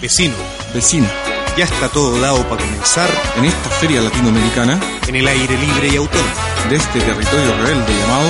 [0.00, 0.34] Vecino,
[0.72, 1.08] Vecina,
[1.56, 4.78] ya está todo dado para comenzar en esta feria latinoamericana.
[5.08, 6.28] En el aire libre y autónomo.
[6.70, 8.28] de este territorio rebelde llamado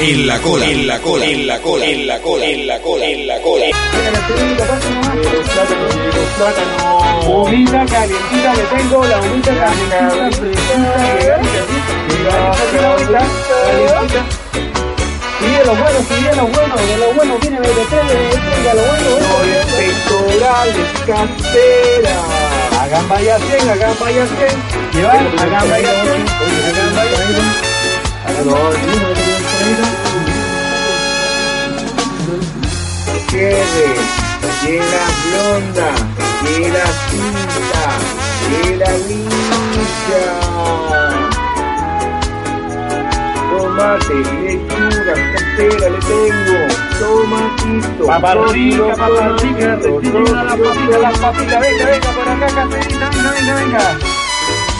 [0.00, 3.06] En la cola, en la cola, en la cola, en la cola, en la cola,
[3.06, 3.66] en la cola.
[7.26, 10.64] Bonita, calientita, le tengo la bonita, calientita,
[15.44, 15.54] calientita.
[15.54, 19.10] Sigue lo bueno, sigue lo bueno, de lo bueno viene de tele, venga lo bueno,
[19.76, 22.24] pectorales caseras.
[22.80, 24.38] Hagan vaya 100, hagan vaya 100,
[24.92, 26.28] llevar, hagan vaya 100,
[26.66, 27.74] hagan vaya 100.
[33.30, 33.88] Quede,
[34.62, 35.88] que la blonda,
[37.10, 37.84] cinta,
[38.48, 40.24] que la licha.
[43.54, 46.58] Tomate, lechuga, casera le tengo,
[46.98, 53.54] tomatito, paparrica, paparrica, rellena la papita, la papita, venga, venga, por acá, caserita, venga, venga,
[53.54, 53.98] venga.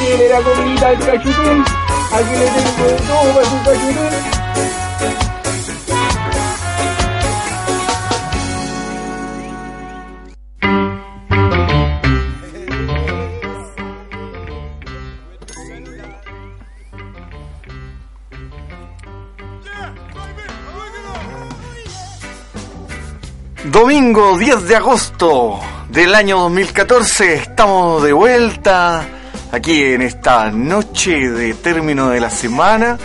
[0.01, 1.65] Tiene la comidita del cachutín,
[2.13, 4.44] aquí le tengo de todo para su cachutín.
[23.75, 29.05] Domingo 10 de agosto del año 2014, estamos de vuelta
[29.51, 32.97] aquí en esta noche de término de la semana,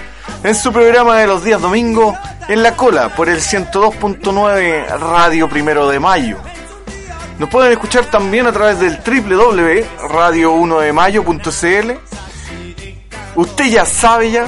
[0.43, 2.15] en su programa de los días domingo,
[2.47, 6.37] en la cola, por el 102.9 Radio Primero de Mayo.
[7.39, 11.91] Nos pueden escuchar también a través del www.radio1demayo.cl.
[13.33, 14.45] Usted ya sabe ya,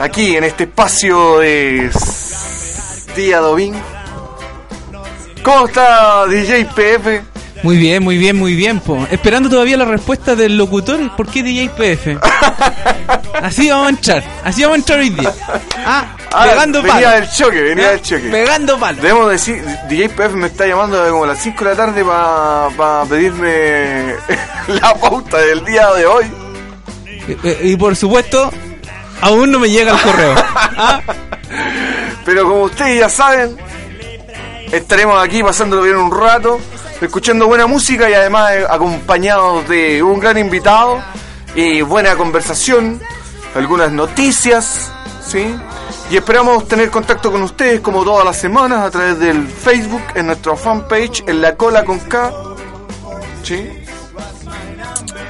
[0.00, 1.92] aquí en este espacio de
[3.14, 3.97] día domingo.
[5.48, 7.22] ¿Cómo está DJ PF?
[7.62, 9.06] Muy bien, muy bien, muy bien, po.
[9.10, 12.18] Esperando todavía la respuesta del locutor, ¿por qué DJ PF?
[13.42, 15.32] Así vamos a entrar, así vamos a entrar hoy día.
[15.86, 17.10] Ah, Ah, pegando venía palo.
[17.20, 18.28] del choque, venía Ah, del choque.
[18.28, 19.00] Pegando palo.
[19.00, 23.04] Debemos decir, DJ PF me está llamando como a las 5 de la tarde para
[23.08, 24.14] pedirme
[24.68, 26.24] la pauta del día de hoy.
[27.26, 28.52] Eh, eh, Y por supuesto,
[29.22, 30.34] aún no me llega el correo.
[30.76, 31.00] Ah,
[32.26, 33.56] Pero como ustedes ya saben,
[34.72, 36.58] estaremos aquí pasándolo bien un rato,
[37.00, 41.02] escuchando buena música y además eh, acompañados de un gran invitado
[41.54, 43.00] y buena conversación,
[43.54, 44.90] algunas noticias,
[45.26, 45.54] ¿sí?
[46.10, 50.26] Y esperamos tener contacto con ustedes como todas las semanas a través del Facebook, en
[50.26, 52.32] nuestra fanpage, en la cola con K,
[53.42, 53.68] ¿sí?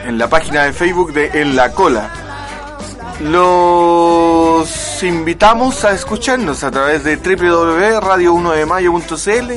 [0.05, 2.28] En la página de Facebook de En la cola.
[3.21, 9.53] Los invitamos a escucharnos a través de www.radio1demayo.cl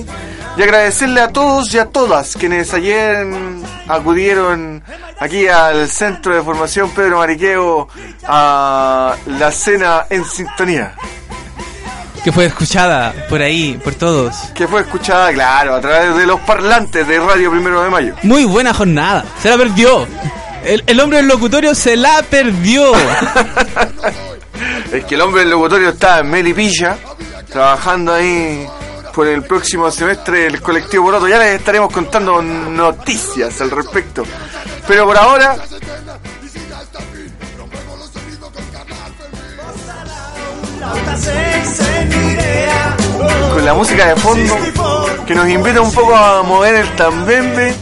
[0.57, 3.25] y agradecerle a todos y a todas quienes ayer
[3.87, 4.83] acudieron
[5.19, 7.87] aquí al Centro de Formación Pedro Mariqueo
[8.27, 10.95] a la cena en sintonía,
[12.23, 14.35] que fue escuchada por ahí, por todos.
[14.55, 18.15] que fue escuchada, claro, a través de los parlantes de Radio Primero de Mayo.
[18.23, 19.23] Muy buena jornada.
[19.41, 20.07] Se la perdió.
[20.63, 22.91] El, hombre del locutorio se la perdió.
[24.91, 26.97] Es que el hombre del locutorio está en Melipilla,
[27.49, 28.67] trabajando ahí
[29.13, 31.27] por el próximo semestre del colectivo Poroto.
[31.27, 34.23] Ya les estaremos contando noticias al respecto.
[34.87, 35.55] Pero por ahora,
[43.53, 44.57] con la música de fondo,
[45.25, 47.73] que nos invita un poco a mover el tambembe,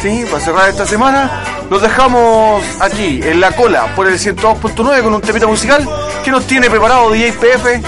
[0.00, 0.24] ¿sí?
[0.30, 5.20] Para cerrar esta semana, los dejamos aquí, en la cola, por el 102.9 con un
[5.20, 5.88] temita musical
[6.24, 7.82] que nos tiene preparado DJ PF.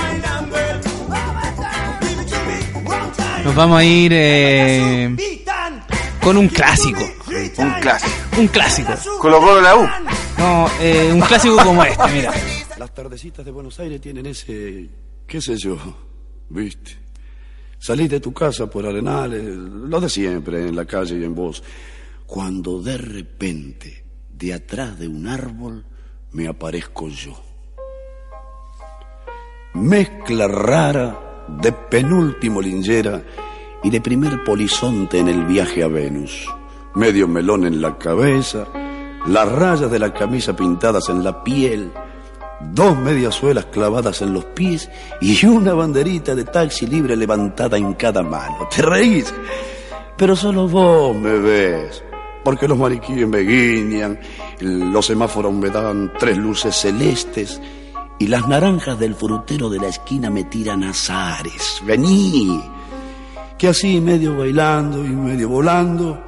[3.45, 5.17] Nos vamos a ir eh,
[6.23, 7.01] con un clásico.
[7.59, 8.13] Un clásico.
[8.39, 8.93] Un clásico.
[9.21, 9.89] Colo Colo la U.
[10.39, 12.33] No, eh, un clásico como este, mira.
[12.79, 14.89] Las tardecitas de Buenos Aires tienen ese,
[15.27, 15.77] qué sé yo,
[16.49, 16.99] viste.
[17.79, 21.63] Salís de tu casa por Arenales, lo de siempre, en la calle y en voz,
[22.27, 25.85] cuando de repente, de atrás de un árbol,
[26.33, 27.33] me aparezco yo.
[29.75, 33.23] Mezcla rara de penúltimo lingera
[33.83, 36.49] y de primer polizonte en el viaje a Venus.
[36.95, 38.67] Medio melón en la cabeza,
[39.27, 41.93] las rayas de la camisa pintadas en la piel,
[42.61, 44.91] dos mediasuelas clavadas en los pies
[45.21, 48.69] y una banderita de taxi libre levantada en cada mano.
[48.75, 49.33] ¿Te reís?
[50.17, 52.05] Pero solo vos me ves,
[52.45, 54.19] porque los mariquíes me guiñan,
[54.61, 57.61] los semáforos me dan tres luces celestes
[58.19, 61.83] y las naranjas del frutero de la esquina me tiran azares.
[61.85, 62.63] Vení,
[63.59, 66.21] que así medio bailando y medio volando,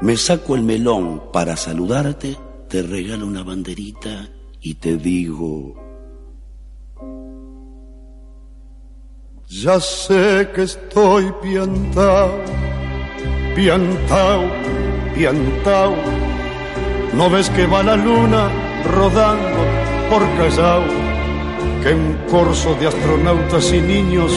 [0.00, 2.36] Me saco el melón para saludarte,
[2.68, 4.28] te regalo una banderita
[4.60, 5.74] y te digo...
[9.48, 12.30] Ya sé que estoy piantao,
[13.58, 14.44] piantao,
[15.16, 15.96] piantao.
[17.12, 18.48] ¿No ves que va la luna
[18.94, 19.60] rodando
[20.08, 20.84] por Callao?
[21.82, 24.30] Que un corso de astronautas y niños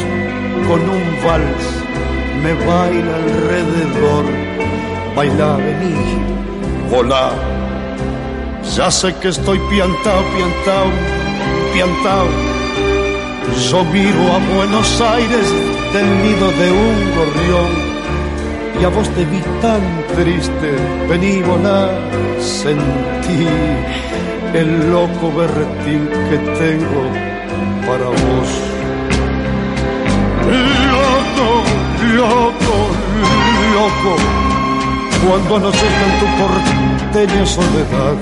[0.67, 1.65] con un vals
[2.41, 4.25] me baila alrededor.
[5.15, 6.17] Baila, vení,
[6.89, 7.29] volá.
[8.75, 10.87] Ya sé que estoy piantao, piantao,
[11.73, 12.27] piantao.
[13.69, 15.47] Yo miro a Buenos Aires
[15.93, 17.90] del nido de un gorrión
[18.81, 19.81] y a vos te vi tan
[20.15, 20.71] triste,
[21.07, 21.91] vení volar,
[22.39, 23.45] sentí
[24.55, 27.03] el loco berretín que tengo
[27.85, 28.49] para vos.
[30.89, 31.49] Loco,
[32.17, 32.75] loco,
[33.75, 34.13] loco,
[35.27, 38.17] cuando anochezca en tu porteña soledad,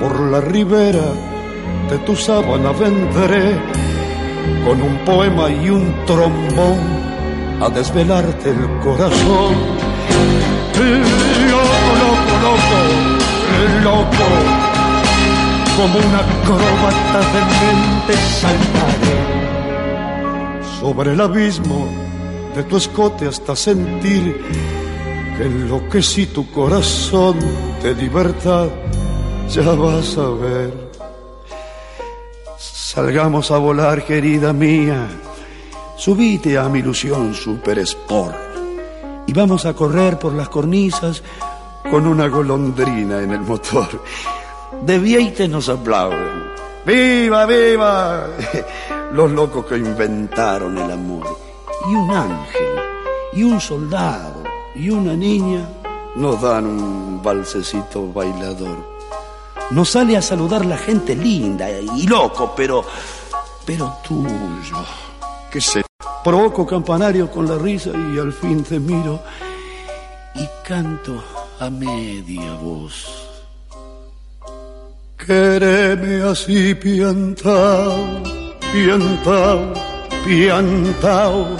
[0.00, 1.08] por la ribera
[1.88, 3.56] de tu sábana vendré
[4.66, 6.91] con un poema y un trombón
[7.62, 9.54] a desvelarte el corazón.
[11.50, 12.78] Loco, loco, loco,
[13.84, 14.28] loco,
[15.76, 19.18] como una acróbata de mente saltaré
[20.80, 21.86] sobre el abismo
[22.56, 24.36] de tu escote hasta sentir
[25.36, 27.36] que enloquecí tu corazón
[27.80, 28.68] de libertad.
[29.50, 30.90] Ya vas a ver.
[32.58, 35.06] Salgamos a volar, querida mía.
[36.02, 38.34] Subite a mi ilusión Super Sport
[39.24, 41.22] y vamos a correr por las cornisas
[41.88, 44.02] con una golondrina en el motor.
[44.80, 46.42] De Vieite nos aplauden.
[46.84, 48.26] ¡Viva, viva!
[49.12, 51.38] Los locos que inventaron el amor.
[51.88, 52.80] Y un ángel,
[53.34, 54.42] y un soldado,
[54.74, 55.68] y una niña
[56.16, 58.76] nos dan un balsecito bailador.
[59.70, 62.84] Nos sale a saludar la gente linda y loco, pero.
[63.64, 64.84] pero tuyo.
[65.48, 65.91] ¿Qué sé?
[66.24, 69.20] Provoco campanario con la risa y al fin te miro
[70.36, 71.22] y canto
[71.58, 73.22] a media voz.
[75.16, 78.22] Quéreme así piantao,
[78.72, 79.72] piantao,
[80.24, 81.56] piantao.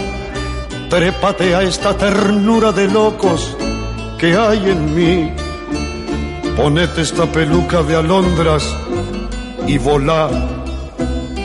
[0.88, 3.56] Trépate a esta ternura de locos
[4.18, 5.32] que hay en mí.
[6.56, 8.64] Ponete esta peluca de alondras
[9.66, 10.28] y volá,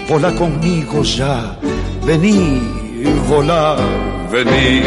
[0.07, 1.57] volá conmigo ya.
[2.05, 2.76] Vení,
[3.27, 3.75] volá,
[4.29, 4.83] vení.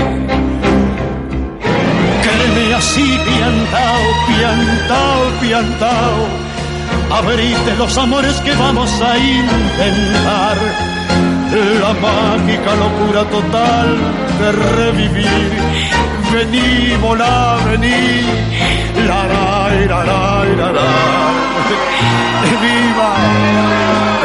[2.23, 6.51] Quéreme así, piantao, piantao, piantao.
[7.11, 10.57] Abrite los amores que vamos a intentar.
[11.83, 13.99] La mágica locura total
[14.39, 15.51] de revivir.
[16.33, 18.23] Vení, volá, vení.
[19.09, 20.05] La, la, la,
[20.61, 20.91] la, la.
[22.63, 23.11] Viva,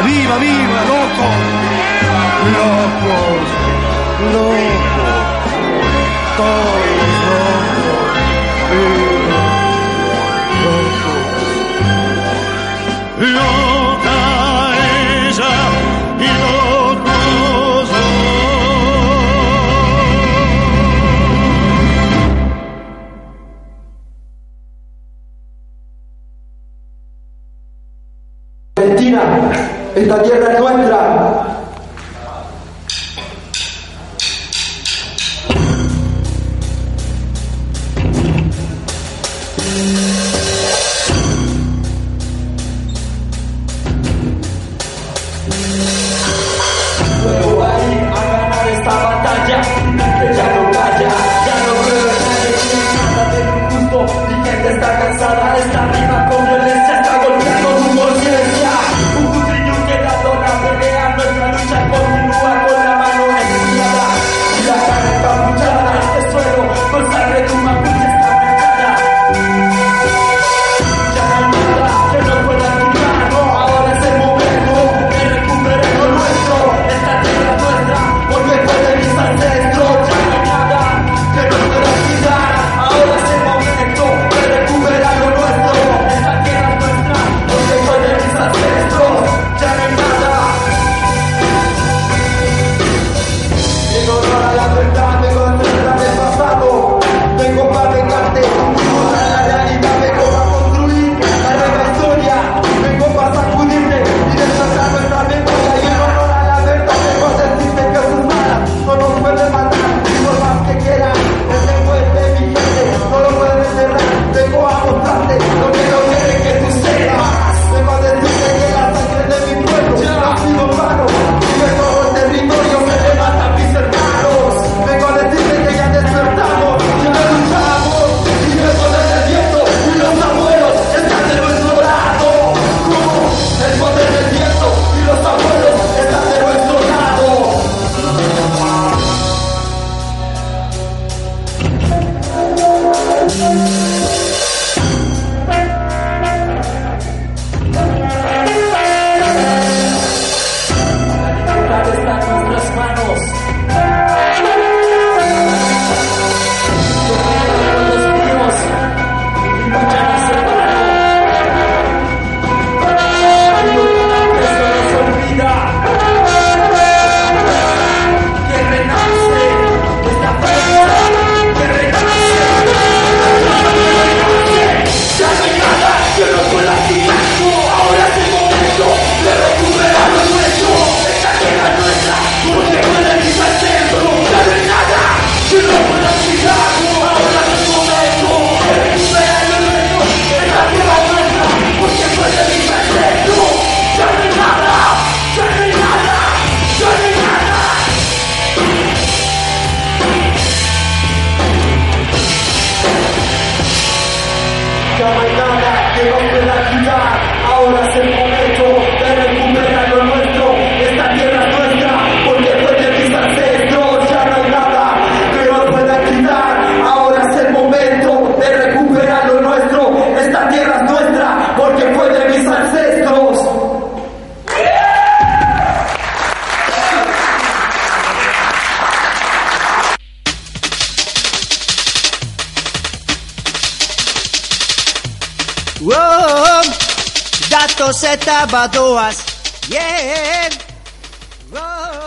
[0.04, 1.28] viva, viva, loco.
[2.56, 3.55] Locos,
[29.94, 31.55] esta tierra es nuestra.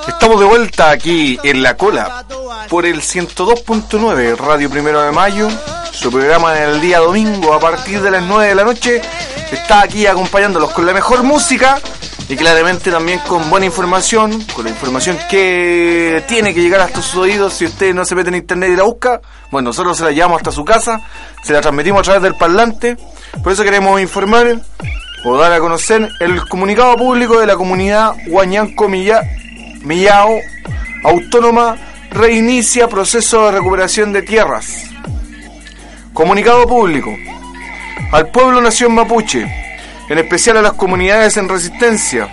[0.08, 2.26] Estamos de vuelta aquí en La Cola
[2.70, 5.50] por el 102.9 Radio Primero de Mayo.
[5.92, 9.02] Su programa del día domingo a partir de las 9 de la noche
[9.52, 11.80] está aquí acompañándolos con la mejor música
[12.30, 17.16] y claramente también con buena información, con la información que tiene que llegar hasta sus
[17.16, 19.20] oídos si usted no se mete en internet y la busca.
[19.52, 21.02] Bueno, nosotros se la llevamos hasta su casa,
[21.44, 22.98] se la transmitimos a través del parlante.
[23.44, 24.60] Por eso queremos informar
[25.24, 29.24] o dar a conocer el comunicado público de la comunidad Huañanco Milla-
[29.82, 30.40] Millao
[31.04, 31.78] Autónoma
[32.12, 34.86] reinicia proceso de recuperación de tierras.
[36.14, 37.16] Comunicado público.
[38.12, 39.46] Al pueblo nación mapuche,
[40.10, 42.28] en especial a las comunidades en resistencia,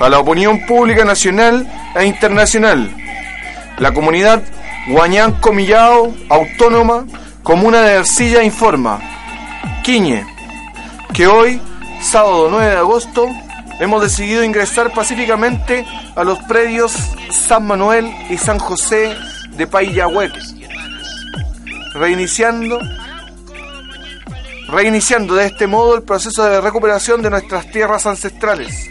[0.00, 2.90] a la opinión pública nacional e internacional.
[3.78, 4.42] La comunidad
[4.88, 7.04] Huañanco Millao Autónoma,
[7.42, 9.00] Comuna de Ercilla informa.
[9.82, 10.24] Quiñe,
[11.12, 11.60] que hoy,
[12.02, 13.28] sábado 9 de agosto,
[13.80, 16.92] hemos decidido ingresar pacíficamente a los predios
[17.30, 19.16] San Manuel y San José
[19.50, 20.40] de Payahueque,
[21.94, 22.80] reiniciando
[24.68, 28.88] reiniciando de este modo el proceso de recuperación de nuestras tierras ancestrales.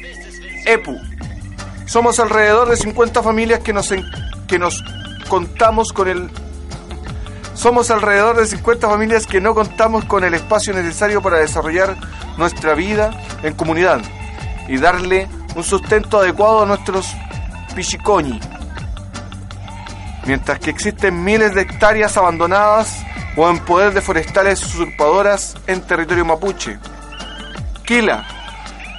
[0.65, 0.95] EPU.
[1.87, 3.89] Somos alrededor de 50 familias que nos,
[4.47, 4.83] que nos
[5.27, 6.29] contamos con el
[7.61, 11.95] somos alrededor de 50 familias que no contamos con el espacio necesario para desarrollar
[12.35, 13.11] nuestra vida
[13.43, 14.01] en comunidad
[14.67, 17.13] y darle un sustento adecuado a nuestros
[17.75, 18.39] pichicoñi.
[20.25, 26.25] Mientras que existen miles de hectáreas abandonadas o en poder de forestales usurpadoras en territorio
[26.25, 26.79] mapuche.
[27.85, 28.25] Quila.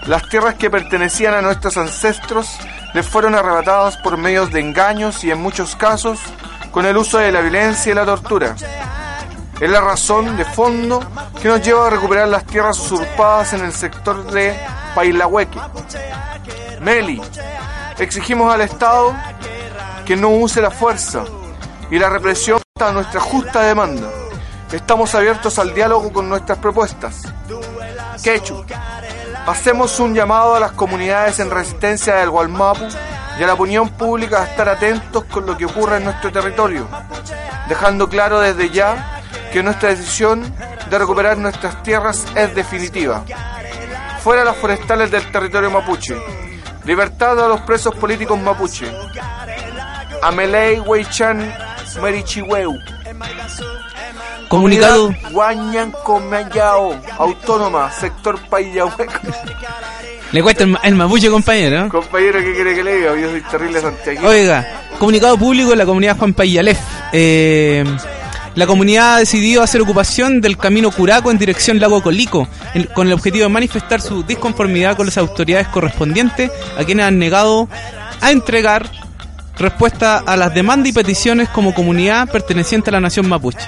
[0.07, 2.57] Las tierras que pertenecían a nuestros ancestros
[2.95, 6.21] les fueron arrebatadas por medios de engaños y en muchos casos
[6.73, 8.57] con el uso de la violencia y la tortura.
[9.61, 11.00] Es la razón de fondo
[11.41, 14.59] que nos lleva a recuperar las tierras usurpadas en el sector de
[14.95, 15.61] Pailahueque.
[16.81, 17.23] Meli,
[17.99, 19.14] exigimos al Estado
[20.05, 21.23] que no use la fuerza
[21.91, 24.09] y la represión a nuestra justa demanda.
[24.73, 27.23] Estamos abiertos al diálogo con nuestras propuestas.
[28.25, 28.64] Quechu,
[29.47, 32.88] hacemos un llamado a las comunidades en resistencia del Gualmapu
[33.39, 36.87] y a la opinión pública a estar atentos con lo que ocurre en nuestro territorio,
[37.69, 39.23] dejando claro desde ya
[39.53, 40.53] que nuestra decisión
[40.89, 43.25] de recuperar nuestras tierras es definitiva.
[44.23, 46.17] Fuera las forestales del territorio mapuche.
[46.85, 48.87] Libertad a los presos políticos mapuche.
[50.23, 51.53] Amelei Weichan
[52.01, 52.79] Merichiweu.
[54.49, 55.15] Comunicado.
[55.31, 59.21] Guañanco Mayao, autónoma, sector Payahueco.
[60.33, 61.89] Le cuesta el, ma- el mapuche, compañero.
[61.89, 63.21] Compañero, ¿qué quiere que le diga?
[63.21, 64.27] Yo soy terrible Santiago.
[64.29, 64.67] Oiga,
[64.99, 66.79] comunicado público de la comunidad Juan Payalef.
[67.12, 67.85] Eh,
[68.55, 73.07] la comunidad ha decidido hacer ocupación del camino Curaco en dirección Lago Colico, en- con
[73.07, 77.69] el objetivo de manifestar su disconformidad con las autoridades correspondientes a quienes han negado
[78.21, 78.91] a entregar
[79.59, 83.59] respuesta a las demandas y peticiones como comunidad perteneciente a la nación mapuche.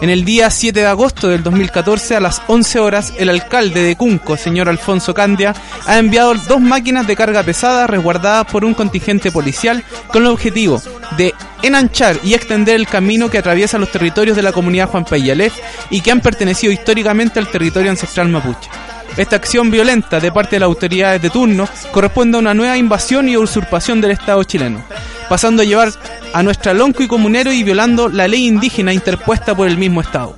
[0.00, 3.96] En el día 7 de agosto del 2014, a las 11 horas, el alcalde de
[3.96, 5.54] Cunco, señor Alfonso Candia,
[5.86, 10.82] ha enviado dos máquinas de carga pesada resguardadas por un contingente policial con el objetivo
[11.16, 15.54] de enanchar y extender el camino que atraviesa los territorios de la comunidad Juan Payalef
[15.90, 18.68] y que han pertenecido históricamente al territorio ancestral mapuche.
[19.16, 23.28] Esta acción violenta de parte de las autoridades de turno corresponde a una nueva invasión
[23.28, 24.84] y usurpación del Estado chileno,
[25.28, 25.92] pasando a llevar
[26.32, 30.36] a nuestra lonco y comunero y violando la ley indígena interpuesta por el mismo Estado.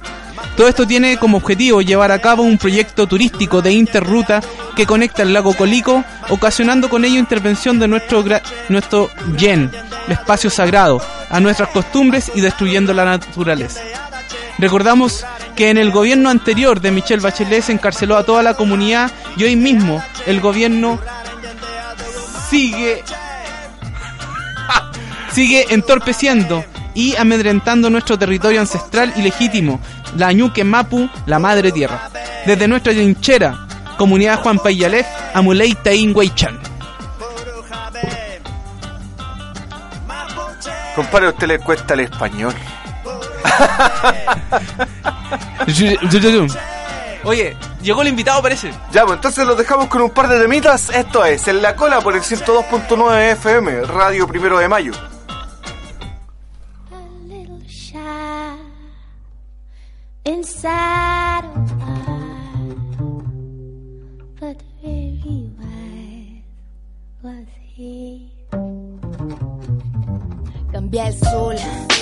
[0.56, 4.42] Todo esto tiene como objetivo llevar a cabo un proyecto turístico de interruta
[4.74, 8.24] que conecta el lago Colico, ocasionando con ello intervención de nuestro,
[8.68, 9.70] nuestro yen,
[10.06, 13.80] el espacio sagrado, a nuestras costumbres y destruyendo la naturaleza.
[14.58, 19.12] Recordamos que en el gobierno anterior de Michelle Bachelet se encarceló a toda la comunidad
[19.36, 20.98] y hoy mismo el gobierno
[22.50, 23.04] sigue
[25.38, 26.64] sigue entorpeciendo
[26.94, 29.78] y amedrentando nuestro territorio ancestral y legítimo,
[30.16, 32.10] la Ñuque Mapu, la madre tierra.
[32.44, 36.58] Desde nuestra trinchera, comunidad Juan Payalef, Amulei Taín Weichan.
[40.96, 42.54] Compadre, a usted le cuesta el español.
[47.22, 48.72] Oye, llegó el invitado parece.
[48.90, 50.90] Ya, pues entonces los dejamos con un par de temitas.
[50.90, 54.94] Esto es En la Cola por el 102.9 FM, Radio Primero de Mayo.
[60.28, 62.76] Inside of mine,
[64.38, 66.44] but very wise
[67.22, 68.30] was he.
[70.72, 71.56] Cambia el sol,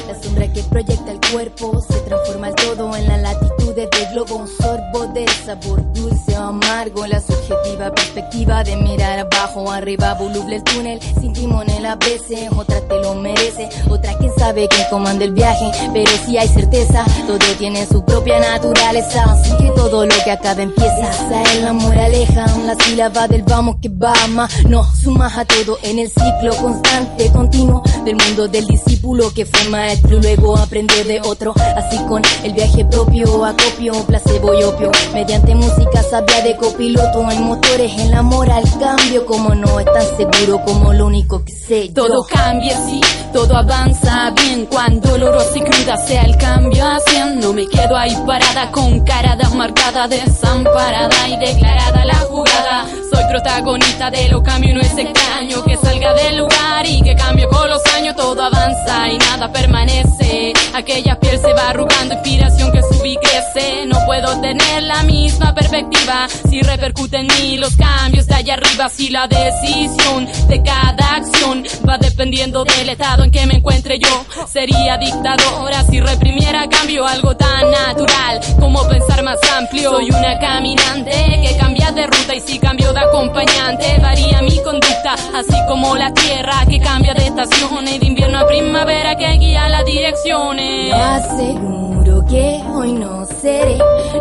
[0.07, 4.37] la sombra que proyecta el cuerpo se transforma el todo en la latitudes del globo,
[4.37, 10.57] un sorbo del sabor dulce o amargo, la subjetiva perspectiva de mirar abajo arriba, voluble
[10.57, 15.25] el túnel, sin timonel a veces, otra te lo merece, otra quién sabe quién comanda
[15.25, 20.15] el viaje, pero si hay certeza, todo tiene su propia naturaleza, así que todo lo
[20.25, 24.85] que acaba empieza, esa es la moraleja, la sílaba del vamos que va más, no
[24.85, 29.69] sumas a todo en el ciclo constante, continuo del mundo del discípulo que fue
[30.09, 35.55] y luego aprendió de otro, así con el viaje propio, acopio, placebo y opio, mediante
[35.55, 40.63] música sabia de copiloto, hay motores en la moral, cambio como no es tan seguro
[40.65, 41.89] como lo único que sé.
[41.89, 41.95] yo.
[41.95, 43.01] Todo cambia, sí,
[43.33, 47.53] todo avanza bien cuando dolorosa y cruda sea el cambio haciendo.
[47.53, 52.87] Me quedo ahí parada con cara marcada, desamparada y declarada la jugada.
[53.29, 57.47] Protagonista de lo cambio y no es extraño que salga del lugar y que cambie
[57.49, 58.17] con los años.
[58.17, 60.53] Todo avanza y nada permanece.
[60.75, 63.87] Aquella piel se va arrugando, inspiración que sube y crece.
[63.87, 68.89] No puedo tener la misma perspectiva si repercuten en mí los cambios de allá arriba.
[68.89, 74.25] Si la decisión de cada acción va dependiendo del estado en que me encuentre yo.
[74.47, 79.91] Sería dictadora si reprimiera cambio algo tan natural como pensar más amplio.
[79.91, 85.15] Soy una caminante que cambia de ruta y si cambio de acompañante varía mi conducta,
[85.35, 89.87] así como la tierra que cambia de estaciones, de invierno a primavera que guía las
[89.87, 90.93] direcciones.
[90.93, 93.79] Aseguro que hoy no seré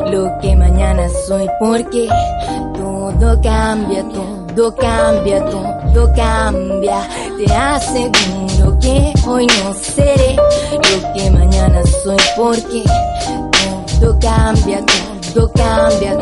[0.09, 2.07] lo que mañana soy porque
[2.73, 4.05] todo cambia,
[4.55, 7.01] todo cambia, todo cambia.
[7.37, 10.37] Te aseguro que hoy no seré
[10.71, 12.83] lo que mañana soy porque
[13.99, 14.81] todo cambia,
[15.33, 16.17] todo cambia,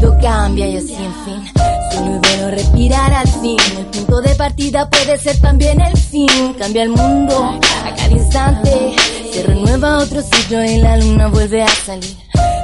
[0.00, 1.75] todo cambia y así en fin.
[1.96, 3.56] Es bueno respirar al fin.
[3.78, 6.54] El punto de partida puede ser también el fin.
[6.58, 8.94] Cambia el mundo a cada instante.
[9.32, 12.16] Se renueva otro ciclo y la luna vuelve a salir.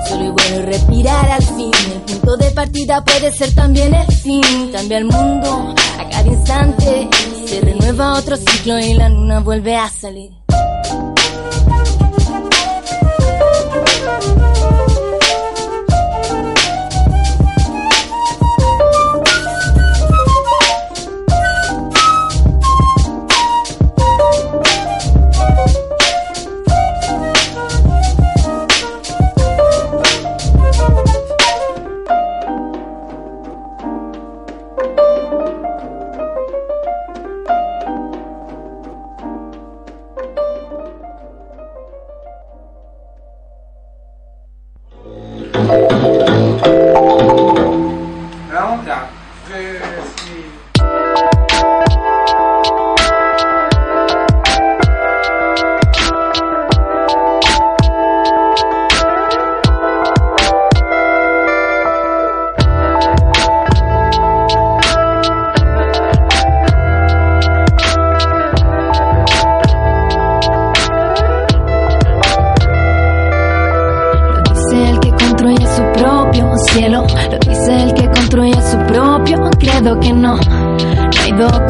[0.06, 1.70] Solo es bueno respirar al fin.
[1.94, 4.70] El punto de partida puede ser también el fin.
[4.72, 7.08] Cambia el mundo a cada instante.
[7.46, 10.30] Se renueva otro ciclo y la luna vuelve a salir.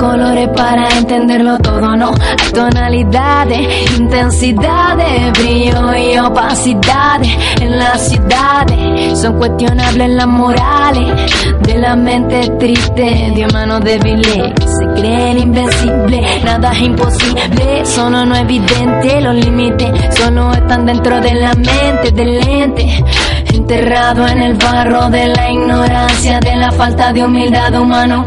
[0.02, 2.08] Colores para entenderlo todo, no.
[2.08, 9.20] Hay tonalidades, intensidades, brillo y opacidades en las ciudades.
[9.20, 14.52] Son cuestionables las morales de la mente triste, de manos débiles.
[14.66, 19.20] Se creen invencibles, nada es imposible, solo no evidente.
[19.20, 23.04] Los límites solo están dentro de la mente del ente.
[23.52, 28.26] Enterrado en el barro de la ignorancia, de la falta de humildad humano.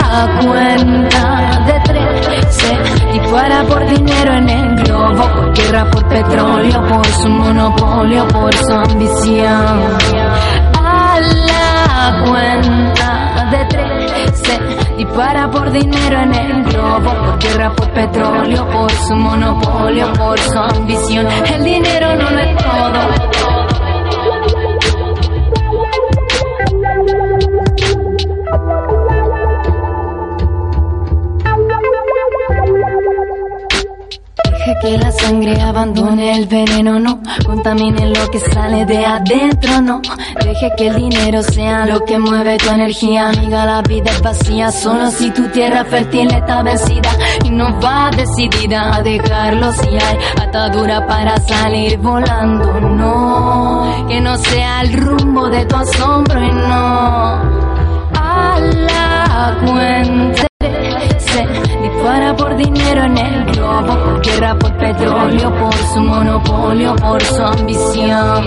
[0.00, 6.84] La cuenta de tres se dispara por dinero en el globo, por guerra, por petróleo,
[6.88, 9.98] por su monopolio, por su ambición.
[10.82, 17.90] A la cuenta de tres se dispara por dinero en el globo, por guerra, por
[17.92, 21.26] petróleo, por su monopolio, por su ambición.
[21.54, 23.49] El dinero no lo es todo.
[34.80, 40.00] Que la sangre abandone el veneno, no contamine lo que sale de adentro, no.
[40.42, 43.66] Deje que el dinero sea lo que mueve tu energía, amiga.
[43.66, 47.10] La vida es vacía solo si tu tierra fértil está vencida
[47.44, 54.06] y no va decidida a dejarlo si hay atadura para salir volando, no.
[54.08, 57.70] Que no sea el rumbo de tu asombro y no.
[58.14, 60.29] A la cuenta
[62.10, 68.44] dispara por dinero en el globo, guerra, por petróleo, por su monopolio, por su ambición.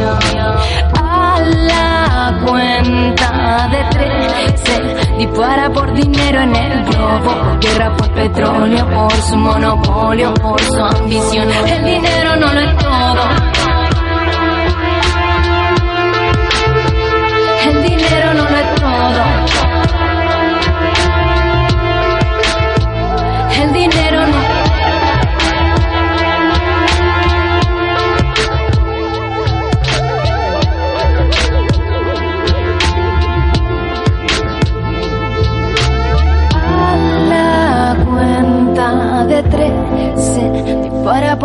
[1.02, 8.86] A la cuenta de tres se dispara por dinero en el globo, guerra, por petróleo,
[8.90, 11.50] por su monopolio, por su ambición.
[11.50, 13.53] El dinero no lo es todo.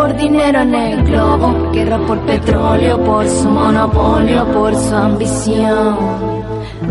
[0.08, 5.98] Por dinero en el globo, guerra, por petróleo, por su monopolio, por su ambición.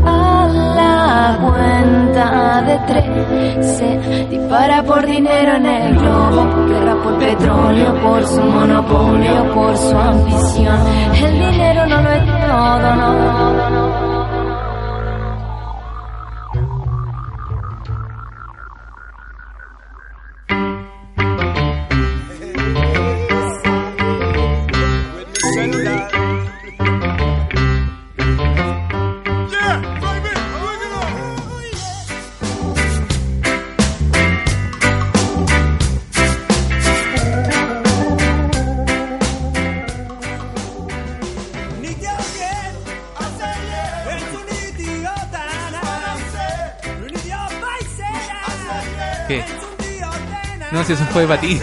[0.06, 7.96] A la cuenta de tres se dispara por dinero en el globo, guerra, por petróleo,
[8.04, 10.78] por su monopolio, por su ambición.
[11.16, 14.07] El dinero no lo es todo, no.
[50.96, 51.60] Fue para ti.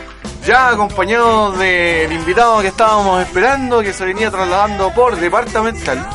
[0.47, 6.09] ya acompañados del invitado que estábamos esperando, que se venía trasladando por departamental.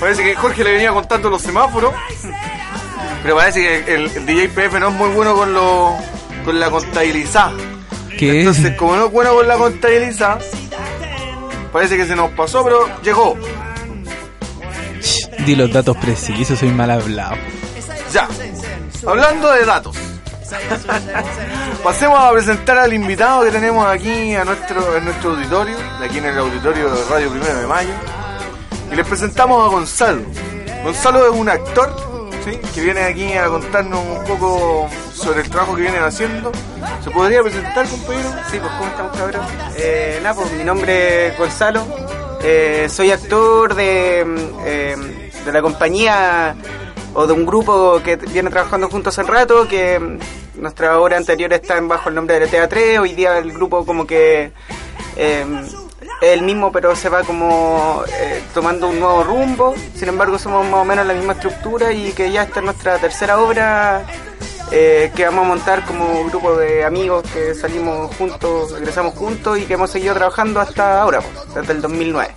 [0.00, 1.92] Parece que Jorge le venía contando los semáforos,
[3.28, 5.94] pero parece que el, el DJ no es muy bueno con lo,
[6.46, 7.52] con la contabilizada.
[8.18, 8.38] ¿Qué?
[8.38, 10.38] Entonces, como no es bueno con la contabilizada,
[11.70, 13.36] parece que se nos pasó, pero llegó.
[15.44, 17.36] Di los datos precisos, soy mal hablado.
[18.14, 18.26] Ya,
[19.06, 19.94] hablando de datos.
[21.84, 26.24] Pasemos a presentar al invitado que tenemos aquí a nuestro, en nuestro auditorio, aquí en
[26.24, 27.92] el auditorio de Radio Primero de Mayo.
[28.90, 30.22] Y les presentamos a Gonzalo.
[30.82, 32.07] Gonzalo es un actor
[32.56, 36.52] que viene aquí a contarnos un poco sobre el trabajo que vienen haciendo.
[37.02, 38.30] ¿Se podría presentar, compañero?
[38.50, 39.42] Sí, pues ¿cómo estamos, cabrón?
[39.76, 41.84] Eh, pues mi nombre es Gonzalo.
[42.42, 44.20] Eh, soy actor de,
[44.64, 46.54] eh, de la compañía
[47.14, 50.18] o de un grupo que viene trabajando juntos hace rato, que
[50.54, 53.00] nuestra obra anterior está bajo el nombre de TA3.
[53.00, 54.52] Hoy día el grupo como que
[55.16, 55.46] es
[56.20, 59.74] el mismo, pero se va como eh, tomando un nuevo rumbo.
[59.94, 62.98] Sin embargo, somos más o menos la misma estructura y que ya esta es nuestra
[62.98, 64.02] tercera obra
[64.72, 69.62] eh, que vamos a montar como grupo de amigos que salimos juntos, egresamos juntos y
[69.62, 72.34] que hemos seguido trabajando hasta ahora, pues, desde el 2009.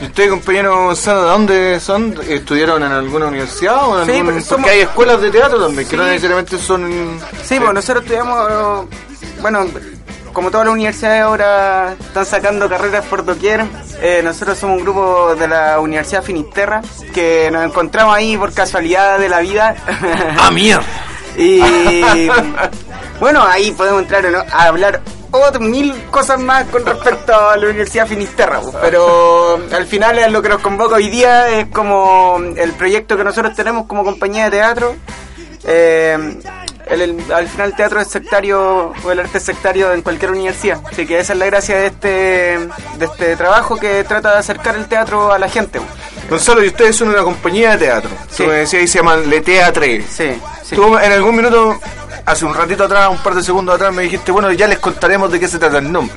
[0.00, 2.18] ¿Y ustedes, compañero Gonzalo, de dónde son?
[2.26, 3.86] ¿Estudiaron en alguna universidad?
[3.86, 7.20] O en Sí, algún- somos- Porque hay escuelas de teatro también, que no necesariamente son...
[7.44, 8.86] Sí, pues nosotros estudiamos,
[9.42, 9.66] bueno,
[10.34, 13.64] como todas las universidades ahora están sacando carreras por doquier,
[14.02, 16.82] eh, nosotros somos un grupo de la Universidad Finisterra
[17.14, 19.76] que nos encontramos ahí por casualidad de la vida.
[20.38, 20.84] ¡Ah, mierda!
[21.36, 21.60] y
[23.20, 28.06] bueno, ahí podemos entrar a hablar otras mil cosas más con respecto a la Universidad
[28.06, 32.72] Finisterra, pues, pero al final es lo que nos convoca hoy día, es como el
[32.72, 34.94] proyecto que nosotros tenemos como compañía de teatro.
[35.64, 36.38] Eh,
[36.86, 40.30] el- el- al final el teatro es sectario o el arte es sectario en cualquier
[40.32, 40.80] universidad.
[40.90, 44.76] Así que esa es la gracia de este, de este trabajo que trata de acercar
[44.76, 45.80] el teatro a la gente.
[46.28, 48.10] Gonzalo, y ustedes son una compañía de teatro.
[48.30, 48.44] Sí.
[48.44, 50.02] Tú decías, ahí se llaman Le Teatre.
[50.08, 50.74] Sí, sí.
[50.74, 51.78] Tú en algún minuto,
[52.24, 55.30] hace un ratito atrás, un par de segundos atrás, me dijiste, bueno, ya les contaremos
[55.30, 56.14] de qué se trata el nombre.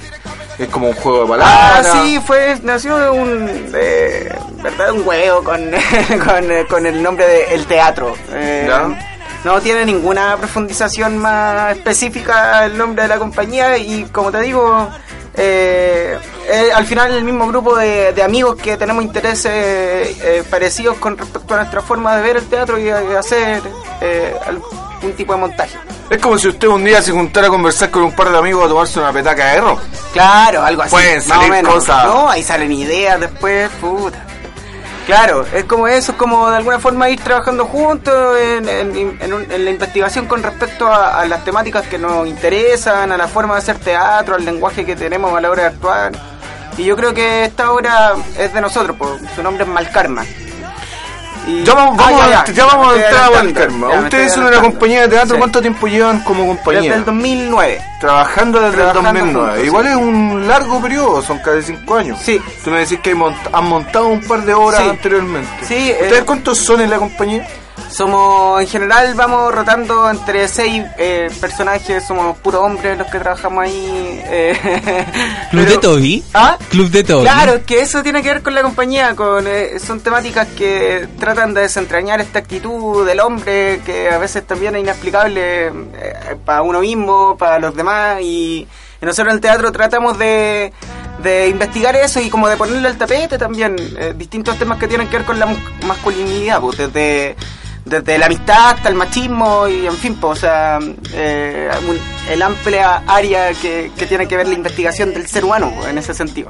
[0.58, 2.04] Es como un juego de Ah, palabras.
[2.04, 5.62] sí, fue, nació de un, eh, verdad, un huevo con,
[6.26, 8.16] con, con el nombre de El Teatro.
[8.32, 9.17] Eh, Ya.
[9.44, 14.90] No tiene ninguna profundización más específica el nombre de la compañía y como te digo,
[15.36, 16.18] eh,
[16.50, 21.18] eh, al final el mismo grupo de, de amigos que tenemos intereses eh, parecidos con
[21.18, 23.62] respecto a nuestra forma de ver el teatro y de hacer
[24.02, 25.78] eh, algún tipo de montaje.
[26.10, 28.66] Es como si usted un día se juntara a conversar con un par de amigos
[28.66, 29.80] a tomarse una petaca de rock.
[30.14, 30.92] Claro, algo así.
[30.92, 31.74] Pueden salir menos.
[31.74, 32.06] cosas.
[32.06, 34.27] No, ahí salen ideas después, puta.
[35.08, 39.64] Claro, es como eso, es como de alguna forma ir trabajando juntos en, un- en
[39.66, 43.60] la investigación con respecto a, a las temáticas que nos interesan, a la forma de
[43.60, 46.12] hacer teatro, al lenguaje que tenemos a la hora de actuar.
[46.78, 50.26] Y yo creo que esta obra es de nosotros, pues, su nombre es Malkarma.
[51.48, 53.90] Y- Ya vamos, vamos Ah, a- ya vamos a entrar a Valcarma.
[53.94, 55.36] ya Ustedes son una compañía de teatro.
[55.36, 55.40] Sí.
[55.40, 56.82] ¿Cuánto tiempo llevan como compañía?
[56.82, 57.82] Desde el 2009.
[58.02, 59.48] Trabajando desde Trabajando el 2009.
[59.50, 59.90] juntos, Igual sí.
[59.92, 62.20] es un largo periodo, son casi 5 años.
[62.22, 62.42] Sí.
[62.64, 64.90] Tú me decís que mont- han montado un par de obras Sí.
[64.90, 65.50] anteriormente.
[65.68, 67.48] Sí, ¿Ustedes eh, cuántos son en la compañía?
[67.90, 73.64] Somos, en general, vamos rotando entre seis eh, personajes, somos puros hombres los que trabajamos
[73.64, 74.22] ahí.
[74.26, 74.54] eh,
[75.52, 76.24] Club pero- de Toby.
[76.34, 76.58] ¿Ah?
[76.70, 77.24] Club de Toby.
[77.24, 81.08] Claro, es que eso tiene que ver con la compañía, con eh, son temáticas que
[81.20, 85.74] tratan de desentrañar esta actitud del hombre que a veces también es inexplicable eh,
[86.46, 88.68] para uno mismo, para los demás y,
[89.02, 90.72] y nosotros en el teatro tratamos de,
[91.24, 95.08] de investigar eso y como de ponerle al tapete también eh, distintos temas que tienen
[95.08, 95.48] que ver con la
[95.86, 97.36] masculinidad, pues, desde
[97.88, 100.80] desde la amistad hasta el machismo y en fin, pues, o sea,
[101.14, 105.72] eh, un- el amplia área que, que tiene que ver la investigación del ser humano
[105.76, 106.50] pues, en ese sentido.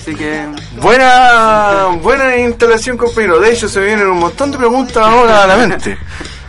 [0.00, 0.46] Así que
[0.80, 3.38] Buena, buena instalación, compañero.
[3.40, 5.96] De hecho, se me vienen un montón de preguntas ahora a la mente.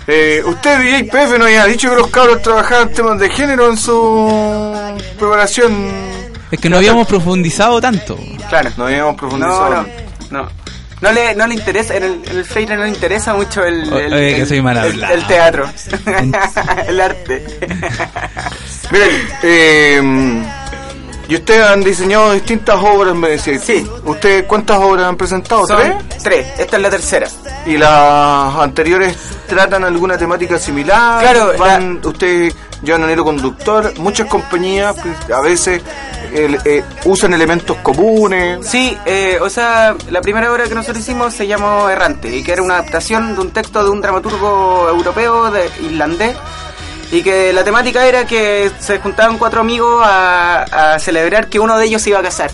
[0.07, 3.77] Eh, usted, DJ PF, nos había dicho que los cabros trabajaban temas de género en
[3.77, 5.87] su preparación.
[6.51, 8.17] Es que no habíamos profundizado tanto.
[8.49, 8.69] Claro.
[8.77, 9.69] No habíamos profundizado.
[9.69, 9.85] No,
[10.31, 10.49] no, no.
[11.03, 13.83] No le, no le interesa, en el, en el Freire no le interesa mucho el,
[13.91, 15.13] el, Oye, que el- soy mal el- hablado.
[15.15, 15.69] el teatro,
[16.87, 17.45] el arte.
[18.91, 20.43] Miren, eh,
[21.27, 23.59] y ustedes han diseñado distintas obras, me decía.
[23.59, 23.85] Sí.
[24.05, 25.67] ¿Ustedes cuántas obras han presentado?
[25.67, 25.95] Son ¿Tres?
[26.23, 27.27] tres, esta es la tercera.
[27.65, 29.15] ¿Y las anteriores
[29.47, 31.21] tratan alguna temática similar?
[31.21, 33.97] Claro, Van, Ustedes llevan un hilo conductor.
[33.99, 35.81] Muchas compañías pues, a veces
[36.31, 38.65] eh, usan elementos comunes.
[38.65, 42.53] Sí, eh, o sea, la primera obra que nosotros hicimos se llamó Errante, y que
[42.53, 46.35] era una adaptación de un texto de un dramaturgo europeo, de irlandés,
[47.11, 51.85] y que la temática era que se juntaban cuatro amigos a, celebrar que uno de
[51.85, 52.51] ellos se iba a casar.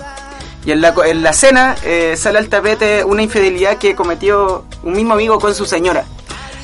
[0.65, 4.93] Y en la, en la cena eh, sale al tapete una infidelidad que cometió un
[4.93, 6.03] mismo amigo con su señora.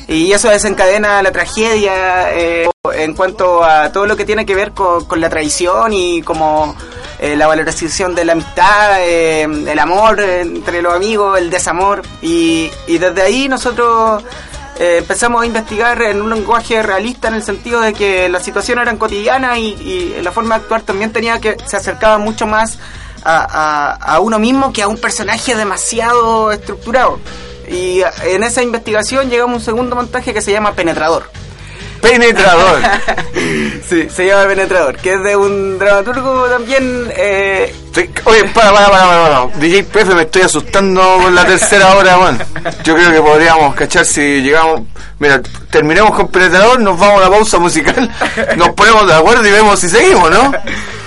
[0.07, 4.71] Y eso desencadena la tragedia eh, en cuanto a todo lo que tiene que ver
[4.71, 6.75] con, la traición y como
[7.19, 12.03] eh, la valorización de la amistad, eh, el amor entre los amigos, el desamor.
[12.21, 14.23] Y, y desde ahí nosotros
[14.77, 18.83] eh, empezamos a investigar en un lenguaje realista en el sentido de que las situaciones
[18.83, 19.69] eran cotidianas y,
[20.17, 22.77] y la forma de actuar también tenía que se acercaba mucho más
[23.23, 23.37] a,
[23.95, 27.19] a- a uno mismo que a un personaje demasiado estructurado.
[27.69, 31.30] Y en esa investigación llegamos a un segundo montaje que se llama Penetrador.
[32.01, 32.82] Penetrador.
[33.89, 37.12] sí, se llama Penetrador, que es de un dramaturgo también...
[37.15, 39.58] Eh, Sí, Oye, para, para, para, para, para.
[39.58, 42.38] DJ PF me estoy asustando con la tercera hora, man.
[42.84, 44.82] Yo creo que podríamos cachar si llegamos.
[45.17, 48.12] Mira, terminemos con Penetrador, nos vamos a la pausa musical,
[48.58, 50.51] nos ponemos de acuerdo y vemos si seguimos, ¿no?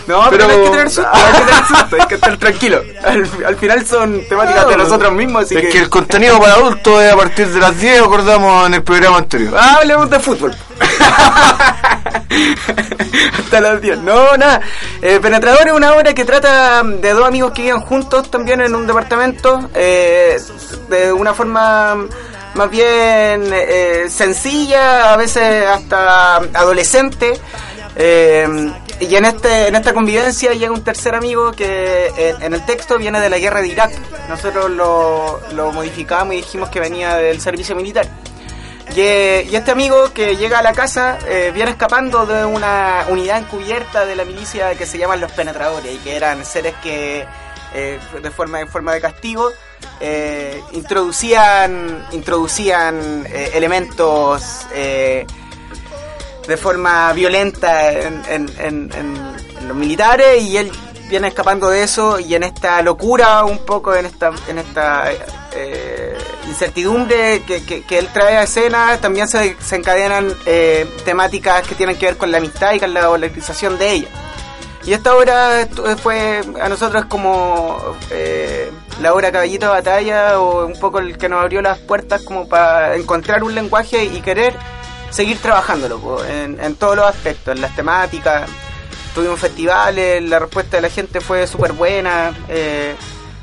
[0.09, 2.83] No, pero, no hay que tener susto, hay que tener susto, hay que estar tranquilo.
[3.05, 5.69] Al, al final son temáticas de nosotros mismos, así es que...
[5.69, 5.79] que...
[5.81, 9.55] el contenido para adultos es a partir de las 10, acordamos en el programa anterior.
[9.57, 10.55] Ah, hablemos de fútbol.
[13.39, 13.99] Hasta las 10.
[13.99, 14.61] No, nada.
[15.03, 18.75] Eh, Penetrador es una obra que trata de dos amigos que viven juntos también en
[18.75, 19.69] un departamento.
[19.75, 20.39] eh,
[20.89, 21.97] de una forma
[22.55, 27.39] más bien eh, sencilla, a veces hasta adolescente.
[28.01, 28.47] Eh,
[29.01, 32.97] y en este en esta convivencia llega un tercer amigo que en, en el texto
[32.97, 33.91] viene de la guerra de Irak.
[34.29, 38.07] Nosotros lo, lo modificamos y dijimos que venía del servicio militar.
[38.95, 43.39] Y, eh, este amigo que llega a la casa eh, viene escapando de una unidad
[43.39, 47.27] encubierta de la milicia que se llaman los penetradores y que eran seres que
[47.75, 49.51] eh, de forma en forma de castigo
[50.01, 55.27] eh, introducían introducían eh, elementos eh,
[56.49, 60.73] de forma violenta en, en- en- en- los militares y él
[61.11, 65.11] viene escapando de eso y en esta locura un poco en esta en esta
[65.55, 71.67] eh, incertidumbre que, que- que él trae a escena también se, se encadenan eh, temáticas
[71.67, 74.09] que tienen que ver con la amistad y con la valorización de ella.
[74.85, 75.69] Y esta obra
[76.03, 77.79] fue a nosotros como
[78.11, 78.71] eh,
[79.03, 82.49] la obra Caballito de Batalla o un poco el que nos abrió las puertas como
[82.49, 84.55] para encontrar un lenguaje y querer
[85.11, 88.49] seguir trabajándolo po, en, en todos los aspectos, en las temáticas.
[89.15, 92.33] Tuvimos festivales, la respuesta de la gente fue súper buena.
[92.49, 92.95] eh,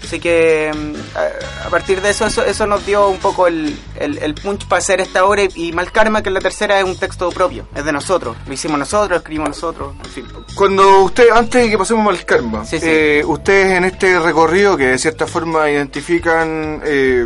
[0.02, 3.76] así que mm, a, a partir de eso, eso, eso nos dio un poco el,
[4.00, 5.42] el, el punch para hacer esta obra.
[5.44, 8.38] Y, y Mal Karma, que es la tercera, es un texto propio, es de nosotros.
[8.46, 10.28] Lo hicimos nosotros, lo escribimos nosotros, en fin.
[10.54, 14.98] Cuando usted, antes de que pasemos al karma, eh, ustedes en este recorrido que de
[15.00, 17.26] cierta forma identifican eh,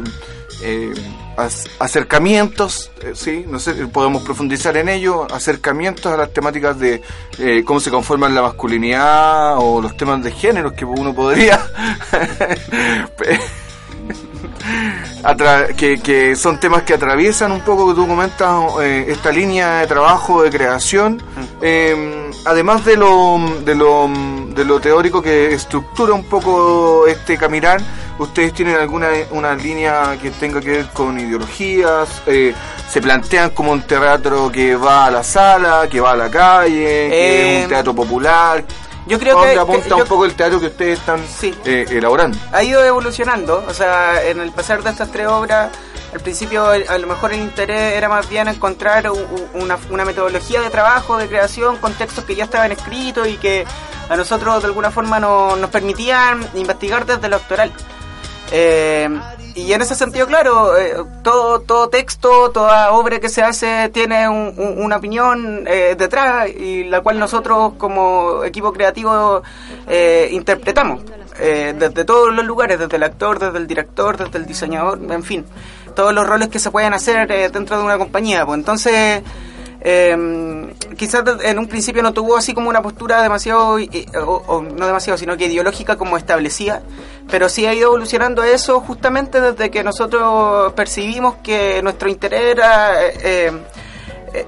[0.64, 0.94] eh,
[1.80, 7.02] acercamientos, eh, sí, no sé, podemos profundizar en ello, acercamientos a las temáticas de
[7.38, 11.60] eh, cómo se conforman la masculinidad o los temas de género que uno podría
[15.78, 18.50] que, que son temas que atraviesan un poco, que tú comentas,
[18.82, 21.22] eh, esta línea de trabajo, de creación,
[21.62, 24.10] eh, además de lo, de, lo,
[24.54, 27.82] de lo teórico que estructura un poco este caminar,
[28.18, 32.22] ¿ustedes tienen alguna una línea que tenga que ver con ideologías?
[32.28, 32.54] Eh,
[32.90, 36.74] ¿Se plantean como un teatro que va a la sala, que va a la calle,
[37.10, 38.64] que es Eh, un teatro popular?
[39.08, 41.22] yo creo ¿Dónde que- apunta que- yo- un poco el teatro que ustedes están
[41.66, 42.38] eh, elaborando?
[42.52, 45.70] ha ido evolucionando, o sea, en el pasar de estas tres obras,
[46.14, 49.10] al principio a lo mejor el interés era más bien encontrar
[49.90, 53.66] una, metodología de trabajo, de creación, con textos que ya estaban escritos y que
[54.10, 57.72] a nosotros de alguna forma no- nos permitían investigar desde lo actoral.
[58.52, 59.08] Eh,
[59.54, 64.28] y en ese sentido, claro, eh, todo, todo texto, toda obra que se hace tiene
[64.28, 69.44] un- una opinión eh, detrás y la cual nosotros como equipo creativo
[69.88, 71.02] eh, interpretamos
[71.40, 75.24] eh, desde todos los lugares, desde el actor, desde el director, desde el diseñador, en
[75.24, 75.46] fin,
[76.00, 78.46] todos los roles que se pueden hacer eh, dentro de una compañía.
[78.46, 79.22] Pues entonces...
[79.82, 85.18] Eh, quizás en un principio no tuvo así como una postura demasiado, eh, no demasiado,
[85.18, 86.82] sino que ideológica como establecida,
[87.32, 92.92] pero sí ha ido evolucionando eso justamente desde que nosotros percibimos que nuestro interés era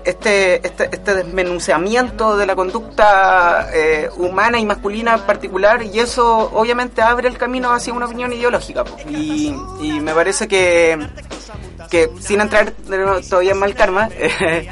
[0.05, 7.01] este, este, este desmenunciamiento de la conducta eh, humana y masculina particular, y eso obviamente
[7.01, 8.83] abre el camino hacia una opinión ideológica.
[9.09, 9.53] Y,
[10.01, 10.97] me parece que,
[11.89, 12.71] que sin entrar
[13.29, 14.69] todavía en mal karma, eh,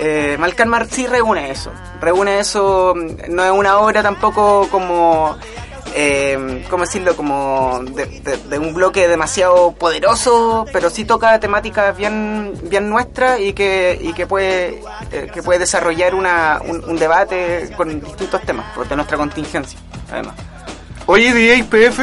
[0.00, 1.72] eh, Mal Karma sí reúne eso.
[2.00, 5.36] Reúne eso, no es una obra tampoco como,
[5.94, 7.16] eh, ¿cómo decirlo?
[7.16, 13.40] Como de, de- de un bloque demasiado poderoso, pero sí toca temáticas bien, bien nuestras
[13.40, 18.66] y que, y que puede, eh, que puede desarrollar una, un, debate con distintos temas,
[18.74, 19.78] pues, de nuestra contingencia,
[20.10, 20.34] además.
[21.06, 22.00] Oye, DJ PF,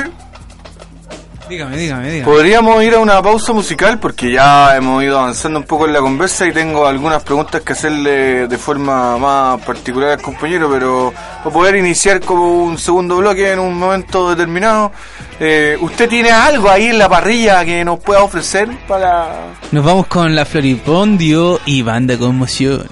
[1.49, 2.31] Dígame, dígame, dígame.
[2.31, 5.99] Podríamos ir a una pausa musical porque ya hemos ido avanzando un poco en la
[5.99, 11.53] conversa y tengo algunas preguntas que hacerle de forma más particular al compañero, pero para
[11.53, 14.91] poder iniciar como un segundo bloque en un momento determinado,
[15.39, 19.53] eh, ¿usted tiene algo ahí en la parrilla que nos pueda ofrecer para...?
[19.71, 22.87] Nos vamos con la Floripondio y Banda Conmoción.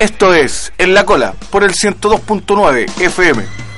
[0.00, 3.69] Esto es En la Cola, por el 102.9 FM.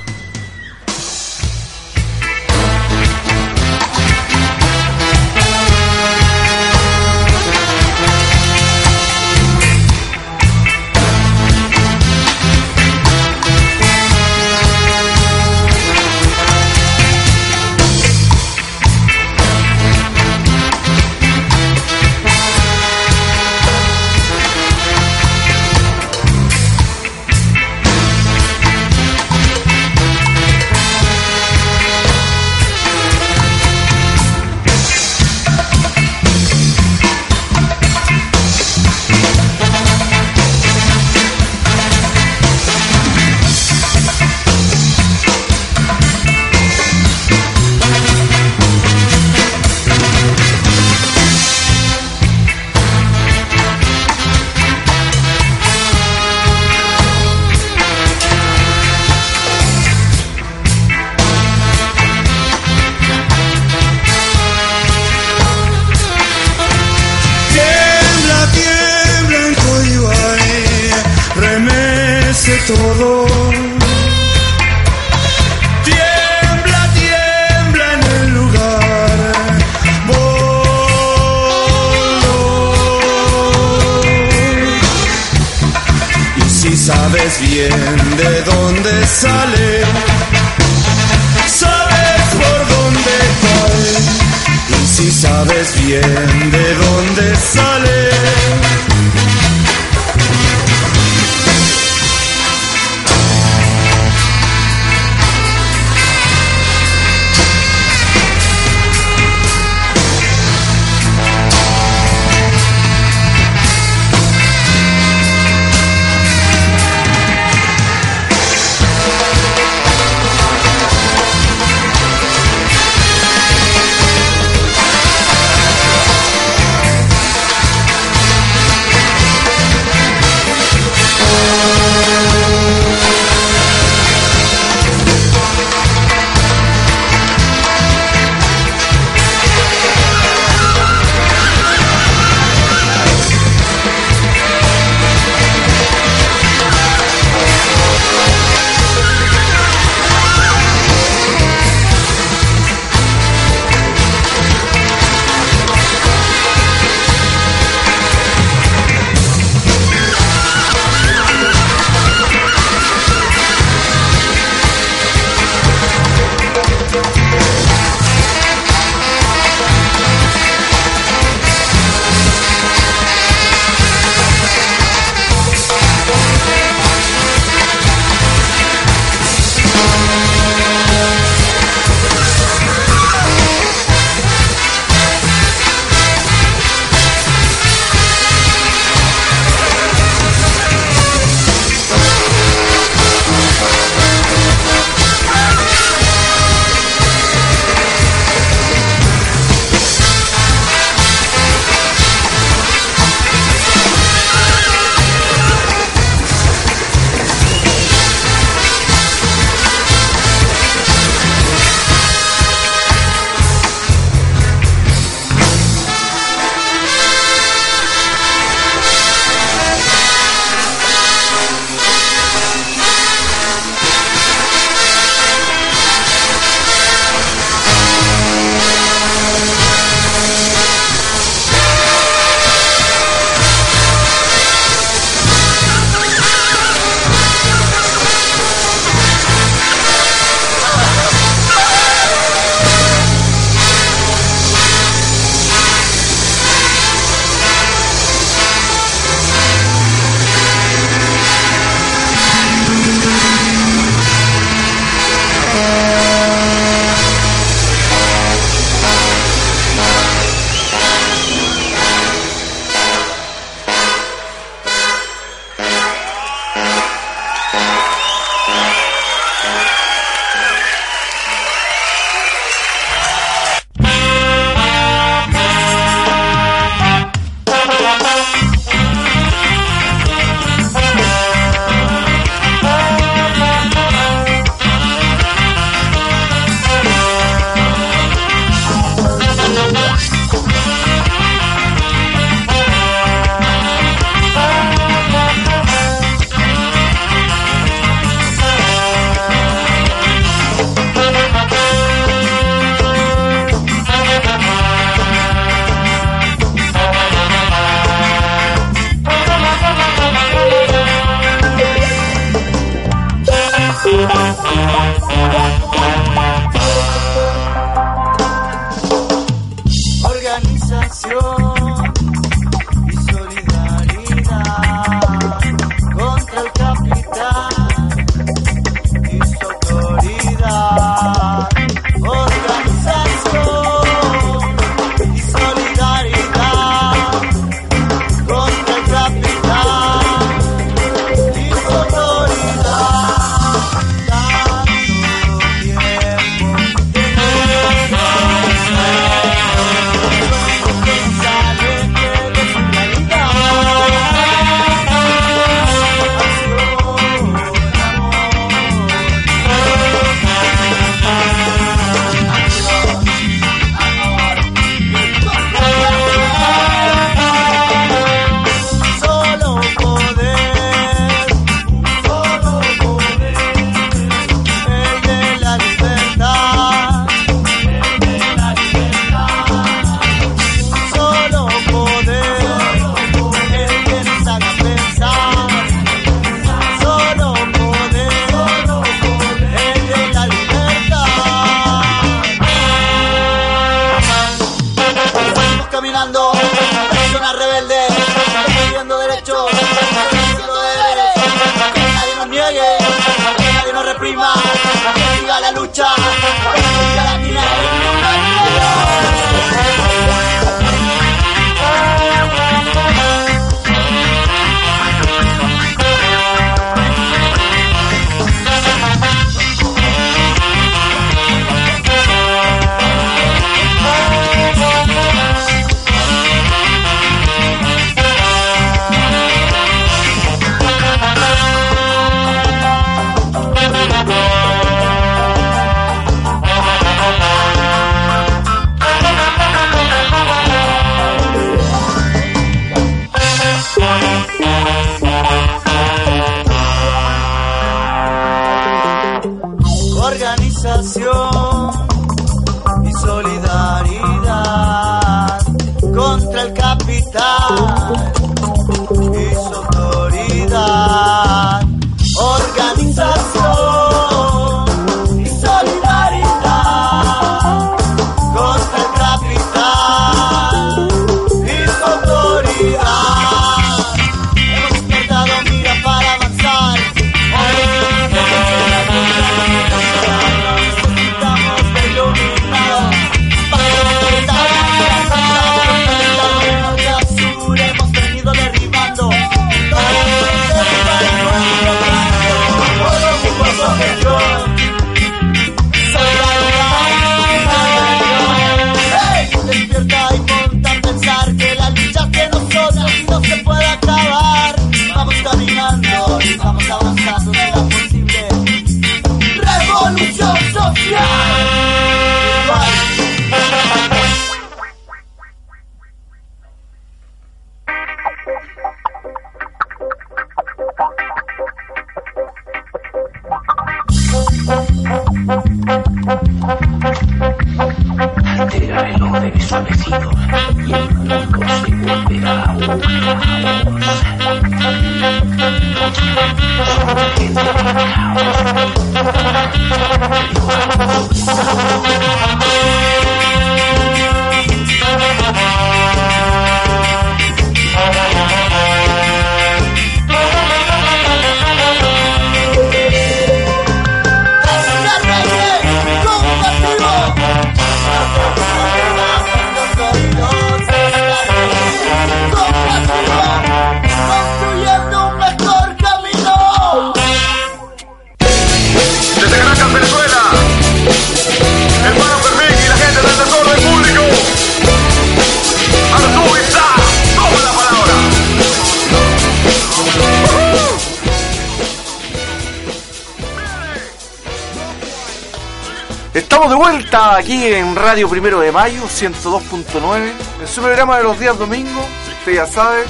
[587.15, 590.11] Aquí en Radio Primero de Mayo, 102.9,
[590.41, 591.85] en su programa de los días domingos,
[592.19, 592.83] usted ya sabe,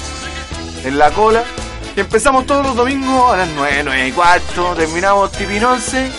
[0.84, 1.44] en la cola.
[1.96, 6.12] Y empezamos todos los domingos a las 9, 9 y cuarto, terminamos tipín 11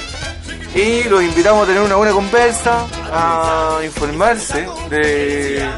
[0.74, 5.68] y los invitamos a tener una buena conversa, a informarse de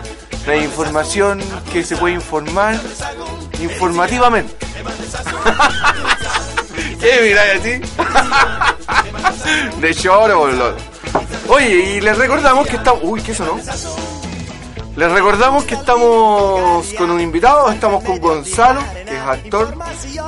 [0.46, 1.40] la información
[1.72, 2.78] que se puede informar
[3.60, 4.54] informativamente.
[7.00, 7.80] ¿Qué miráis así?
[9.80, 10.95] De lloro, boludo.
[11.48, 13.00] Oye, y les recordamos que estamos...
[13.04, 13.60] Uy, ¿qué eso no?
[14.96, 19.74] Les recordamos que estamos con un invitado, estamos con Gonzalo, que es actor,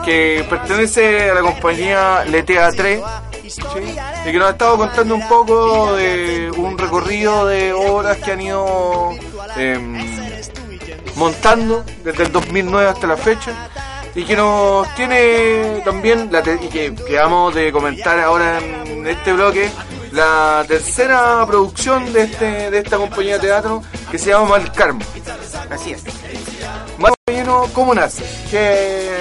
[0.05, 3.01] que pertenece a la compañía Letea 3,
[3.45, 3.59] ¿sí?
[4.27, 8.43] y que nos ha estado contando un poco de un recorrido de obras que han
[8.43, 9.11] ido
[9.57, 9.97] em,
[11.17, 13.71] montando desde el 2009 hasta la fecha
[14.15, 19.71] y que nos tiene también y que quedamos de comentar ahora en este bloque
[20.19, 25.01] la tercera producción de este de esta compañía de teatro que se llama Malcarmo.
[25.71, 26.03] Así es.
[26.99, 28.25] Malcarmo, ¿cómo nace?
[28.51, 29.17] ¿Qué...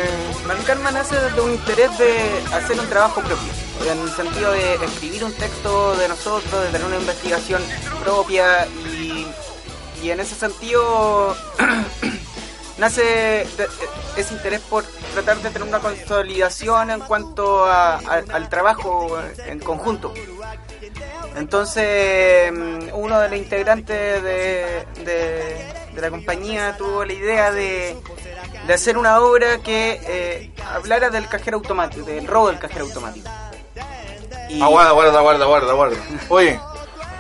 [0.48, 2.18] Malcarma nace desde un interés de
[2.54, 6.88] hacer un trabajo propio, en el sentido de escribir un texto de nosotros, de tener
[6.88, 7.62] una investigación
[8.04, 9.28] propia y,
[10.02, 11.36] y en ese sentido
[12.80, 13.46] nace
[14.16, 14.84] ese interés por
[15.14, 20.14] tratar de tener una consolidación en cuanto a- a- al trabajo en conjunto.
[21.40, 27.96] Entonces, mm, uno de los integrantes de, de- de la compañía tuvo la idea de,
[28.68, 33.28] de hacer una obra que eh, hablara del cajero automático, del robo del cajero automático.
[34.50, 35.98] Y- Aguarda, aguarda, aguarda, aguarda, aguarda.
[36.30, 36.60] Oye,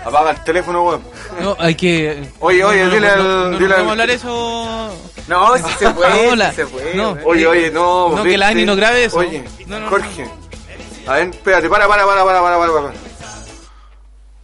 [0.05, 1.01] apaga el teléfono, weón.
[1.41, 2.29] No, hay que.
[2.39, 4.89] Oye, oye, no, no, dile no, al- no, dile al- hablar eso.
[5.27, 6.95] No, si se puede, si se puede.
[6.95, 7.11] no.
[7.13, 7.21] weón.
[7.25, 8.09] Oye, oye, no.
[8.15, 9.17] No, que la Ani no grabe eso.
[9.17, 9.89] Oye, No, no, no.
[9.89, 10.25] Jorge,
[11.07, 12.93] A ver, espérate, para, para, para, para, para, para.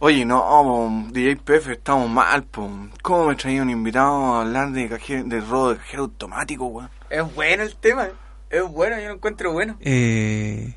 [0.06, 2.68] Oye, no, po, DJ PF, estamos mal, po.
[3.00, 6.90] ¿Cómo me traía un invitado a hablar de cajero, de robo de cajero automático, weón?
[7.08, 8.08] Es bueno el tema.
[8.50, 9.78] Es bueno, yo lo encuentro bueno.
[9.80, 10.74] Eh,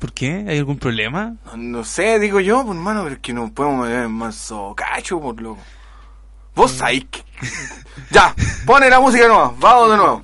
[0.00, 0.44] ¿Por qué?
[0.48, 1.36] ¿Hay algún problema?
[1.44, 4.52] No, no sé, digo yo, pues, hermano, pero es que no podemos meter en más
[4.74, 5.62] cacho, por loco.
[6.56, 7.22] Vos sabés que...
[8.10, 8.34] ya,
[8.66, 10.22] pone la música nueva, vamos de nuevo.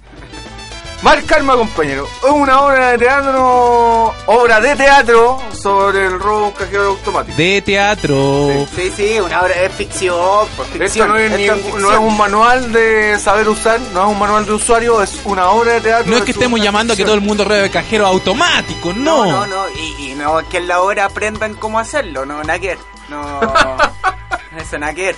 [1.03, 2.09] Mal Karma, compañero.
[2.25, 7.37] Es una obra de teatro, obra de teatro sobre el robo de un cajero automático.
[7.37, 8.67] De teatro.
[8.75, 10.49] Sí, sí, una obra es ficción.
[10.57, 11.09] Por Esto ficción.
[11.09, 11.83] no es, Esto ningún- ficción.
[11.83, 15.49] no es un manual de saber usar, no es un manual de usuario, es una
[15.51, 16.11] obra de teatro.
[16.11, 19.25] No es que estemos llamando a que todo el mundo robe cajero automático, no.
[19.25, 19.69] No, no, no.
[19.79, 22.27] Y, y no es que en la obra aprendan cómo hacerlo.
[22.27, 22.79] No, nada que ver.
[23.09, 23.41] No.
[24.59, 25.17] Eso nada que ver.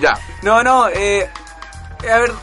[0.00, 0.18] Ya.
[0.40, 0.88] No, no.
[0.88, 1.28] Eh,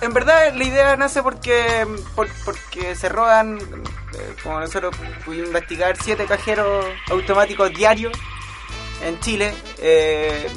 [0.02, 1.86] en verdad la idea nace porque
[2.16, 4.96] por- porque se roban, eh, como nosotros
[5.26, 8.14] pudimos investigar, siete cajeros automáticos diarios
[9.04, 9.54] en Chile.
[9.80, 10.48] Eh,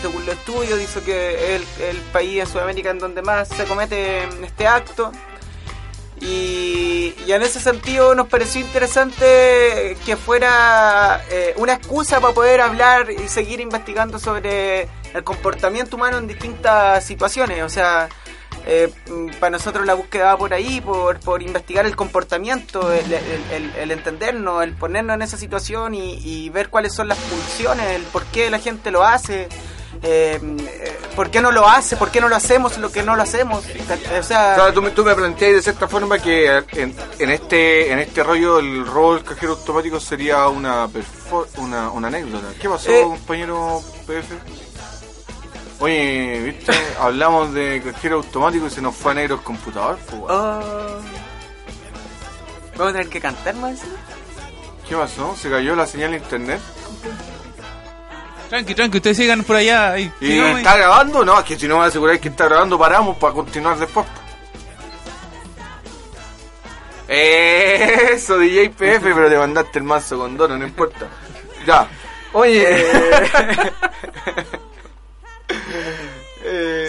[0.00, 3.64] según los estudios, dice que es el, el país en Sudamérica en donde más se
[3.64, 5.12] comete este acto.
[6.20, 12.60] Y, y en ese sentido nos pareció interesante que fuera eh, una excusa para poder
[12.60, 14.82] hablar y seguir investigando sobre
[15.14, 17.64] el comportamiento humano en distintas situaciones.
[17.64, 18.08] O sea,
[18.66, 23.12] eh, mm, para nosotros la búsqueda va por ahí, por, por investigar el comportamiento, el,
[23.12, 27.18] el- el- el entendernos, el ponernos en esa situación y, y ver cuáles son las
[27.18, 29.48] pulsiones, el por qué la gente lo hace.
[30.04, 31.96] eh, eh, ¿Por qué no lo hace?
[31.96, 33.62] ¿Por qué no lo hacemos lo que no lo hacemos?
[34.18, 37.92] O sea, Claro, tú, me- tú me planteas de cierta forma que en, en este
[37.92, 40.88] en este rollo el rol del cajero automático sería una
[41.58, 42.46] una, una anécdota.
[42.60, 43.02] ¿Qué pasó, Eh.
[43.02, 44.34] compañero PF?
[45.82, 46.72] Oye, ¿viste?
[47.00, 49.98] Hablamos de cajero automático y se nos fue a negro el computador.
[50.08, 50.22] pues.
[50.28, 51.00] Oh.
[52.76, 53.80] ¿Vamos a tener que cantar más?
[54.88, 55.34] ¿Qué pasó?
[55.34, 56.60] ¿Se cayó la señal de internet?
[58.48, 59.98] Tranqui, tranqui, ustedes sigan por allá.
[59.98, 61.24] ¿Y está grabando?
[61.24, 64.06] No, es que si no me aseguráis que está grabando, paramos para continuar después.
[67.08, 71.08] Eso, DJ PF, pero te mandaste el mazo con dono, no importa.
[71.66, 71.88] Ya.
[72.34, 72.86] Oye.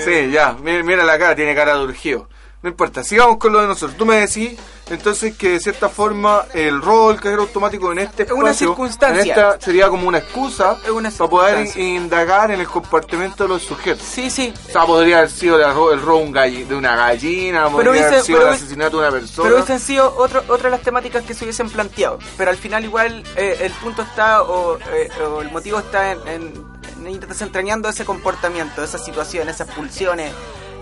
[0.04, 2.28] Sí, ya, mira, mira la cara, tiene cara de urgido.
[2.64, 3.98] No importa, sigamos con lo de nosotros.
[3.98, 4.58] Tú me decís
[4.90, 9.22] entonces que de cierta forma el rol del cajero automático en este espacio, una circunstancia.
[9.22, 13.64] en esta sería como una excusa una para poder indagar en el comportamiento de los
[13.64, 14.02] sujetos.
[14.08, 14.54] Sí, sí.
[14.70, 18.08] O sea, podría haber sido la ro- el robo un galli- de una gallina, podría
[18.08, 19.44] haber sido pero el asesinato de una persona.
[19.50, 22.18] Pero hubiesen sido otro, otra de las temáticas que se hubiesen planteado.
[22.38, 26.73] Pero al final igual eh, el punto está, o, eh, o el motivo está en
[27.08, 30.32] ir desentrañando ese comportamiento, esas situaciones, esas pulsiones,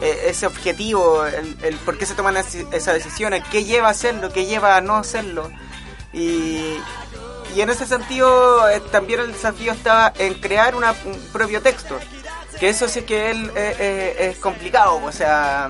[0.02, 4.46] eh, ese objetivo, el, por qué se toman esas decisiones, qué lleva a hacerlo, qué
[4.46, 5.50] lleva a no hacerlo.
[6.14, 6.76] Y,
[7.56, 10.84] y en ese sentido eh, también el desafío estaba en crear un
[11.32, 11.98] propio texto.
[12.60, 15.70] Que eso sí que él, eh, es complicado, o sea,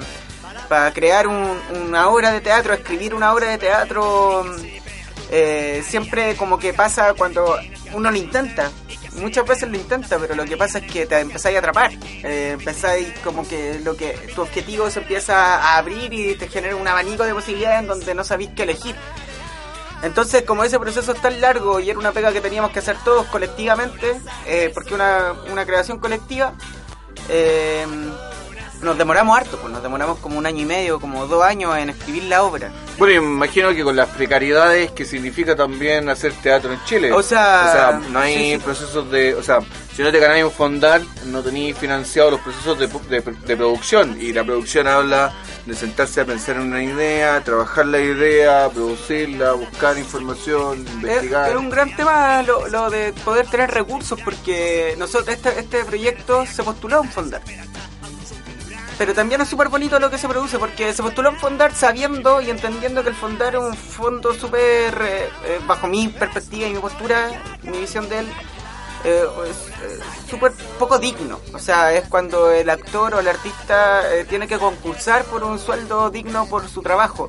[0.68, 6.58] para crear un- una obra de teatro, escribir una obra de teatro, mm, siempre como
[6.60, 7.58] que pasa cuando
[7.94, 8.70] uno lo intenta.
[9.14, 11.92] Muchas veces lo intenta, pero lo que pasa es que te empezáis a atrapar.
[12.24, 16.76] Eh, empezáis como que lo que tu objetivo se empieza a abrir y te genera
[16.76, 18.96] un abanico de posibilidades en donde no sabéis qué elegir.
[20.02, 22.98] Entonces, como ese proceso es tan largo y era una pega que teníamos que hacer
[23.04, 26.54] todos colectivamente, eh, porque una, una creación colectiva,
[27.30, 27.86] eh,
[28.82, 31.90] nos demoramos harto, pues nos demoramos como un año y medio, como dos años en
[31.90, 32.72] escribir la obra.
[32.98, 37.12] Bueno, imagino que con las precariedades que significa también hacer teatro en Chile.
[37.12, 38.58] O sea, O sea, no hay sí, sí.
[38.64, 39.34] procesos de...
[39.36, 39.60] O sea,
[39.96, 44.18] si no te ganáis un fondar, no tenéis financiado los procesos de, de- de producción.
[44.20, 45.34] Y la producción habla
[45.66, 51.50] de sentarse a pensar en una idea, trabajar la idea, producirla, buscar información, Es, investigar.
[51.52, 56.46] es un gran tema lo, lo de poder tener recursos porque nosotros este, este proyecto
[56.46, 57.42] se postuló a un fondar.
[58.98, 62.42] Pero también es súper bonito lo que se produce porque se postuló un fondar sabiendo
[62.42, 66.74] y entendiendo que el fondar es un fondo súper, eh, eh, bajo mi perspectiva y
[66.74, 67.32] mi postura,
[67.64, 68.28] mi visión de él,
[69.04, 71.40] eh, eh, súper poco digno.
[71.54, 76.10] O sea, es cuando el actor o el artista tiene que concursar por un sueldo
[76.10, 77.28] digno por su trabajo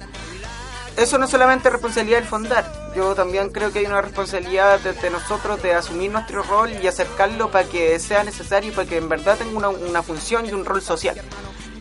[0.96, 5.10] eso no es solamente responsabilidad del fondar, yo también creo que hay una responsabilidad de,
[5.10, 9.36] nosotros de asumir nuestro rol y acercarlo para que sea necesario para que en verdad
[9.38, 11.20] tenga una, una función y un rol social.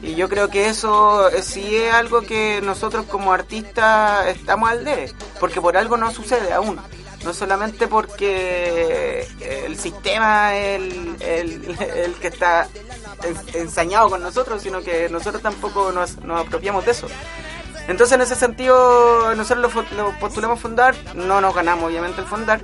[0.02, 4.84] Y yo creo que eso eh, sí es algo que nosotros como artistas estamos al
[4.84, 6.80] debe, porque por algo no sucede aún.
[7.24, 12.68] No solamente porque el sistema es el, el, el que está
[13.24, 17.08] en- ensañado con nosotros, sino que nosotros tampoco nos, nos apropiamos de eso.
[17.88, 22.60] Entonces en ese sentido nosotros lo, lo postulamos fundar, no nos ganamos obviamente el fundar.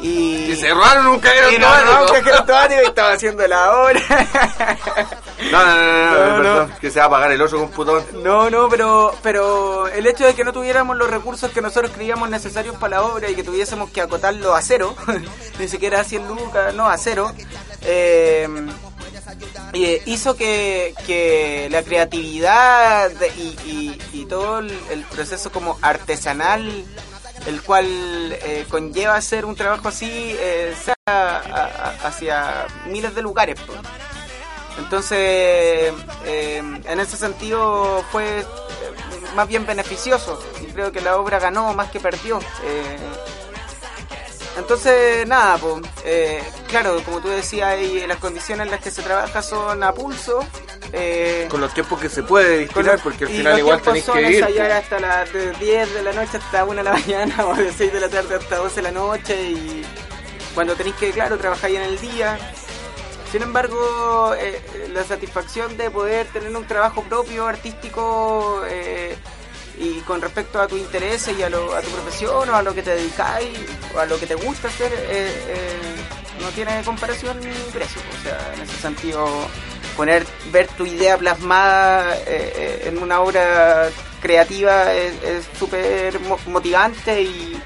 [0.00, 2.02] Y, Y cerraron un cajero y no, automático.
[2.02, 4.00] un cajero automático y estaba haciendo la hora.
[5.52, 8.04] No, no, no, no, No, no, perdón, que se va a apagar el otro computador.
[8.24, 12.28] No, no, pero, pero el hecho de que no tuviéramos los recursos que nosotros creíamos
[12.28, 14.96] necesarios para la obra y que tuviésemos que acotarlo a cero,
[15.60, 17.32] ni siquiera a 100 lucas, no, a cero,
[17.82, 18.48] eh,
[19.72, 26.84] eh, hizo que, que la creatividad y, y- todo el, proceso como artesanal,
[27.46, 30.94] el cual eh, conlleva hacer un trabajo así, eh, sea
[32.04, 33.58] hacia miles de lugares.
[34.78, 35.92] Entonces,
[36.26, 38.44] eh, en ese sentido fue eh,
[39.34, 42.38] más bien beneficioso y creo que la obra ganó más que perdió.
[44.58, 48.90] Eh, entonces, nada, pues, eh, claro, como tú decías, ahí, las condiciones en las que
[48.90, 50.40] se trabaja son a pulso.
[50.92, 54.14] eh, Con los tiempos que se puede destinar, los- porque al final igual tenéis son
[54.16, 54.44] que ir.
[54.44, 54.70] pues.
[54.72, 57.92] hasta las de 10 de la noche hasta 1 de la mañana o de 6
[57.92, 59.84] de la tarde hasta 12 de la noche y
[60.54, 62.38] cuando tenéis que, claro, trabajar en el día.
[63.30, 69.14] Sin embargo, eh, eh, la satisfacción de poder tener un trabajo propio, artístico, eh,
[69.80, 72.74] y con respecto a tu intereses y a, lo- a tu profesión o a lo
[72.74, 73.48] que te dedicáis
[73.94, 74.98] o a lo que te gusta hacer, eh,
[75.48, 75.76] eh,
[76.40, 78.00] no tiene comparación ni precio.
[78.18, 79.26] O sea, en ese sentido,
[79.96, 83.88] poner, ver tu idea plasmada eh, eh, en una obra
[84.20, 87.60] creativa es súper mo- motivante y,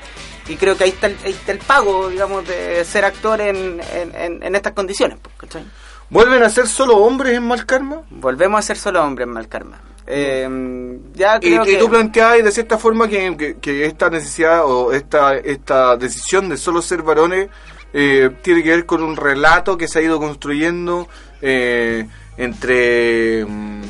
[0.49, 3.81] y creo que ahí está, el, ahí está el pago, digamos, de ser actor en,
[3.95, 5.19] en, en- en estas condiciones.
[5.23, 5.65] pues, ¿cachai?
[6.11, 8.03] ¿Vuelven a ser solo hombres en Malkarma?
[8.11, 9.81] Volvemos a ser solo hombres en Malkarma.
[10.07, 11.77] Eh, ya Y, creo y que...
[11.77, 16.57] tú planteabas de cierta forma que, que- que esta necesidad o esta, esta decisión de
[16.57, 17.49] solo ser varones
[17.93, 21.09] eh, tiene que ver con un relato que se ha ido construyendo
[21.41, 23.83] eh, entre mm,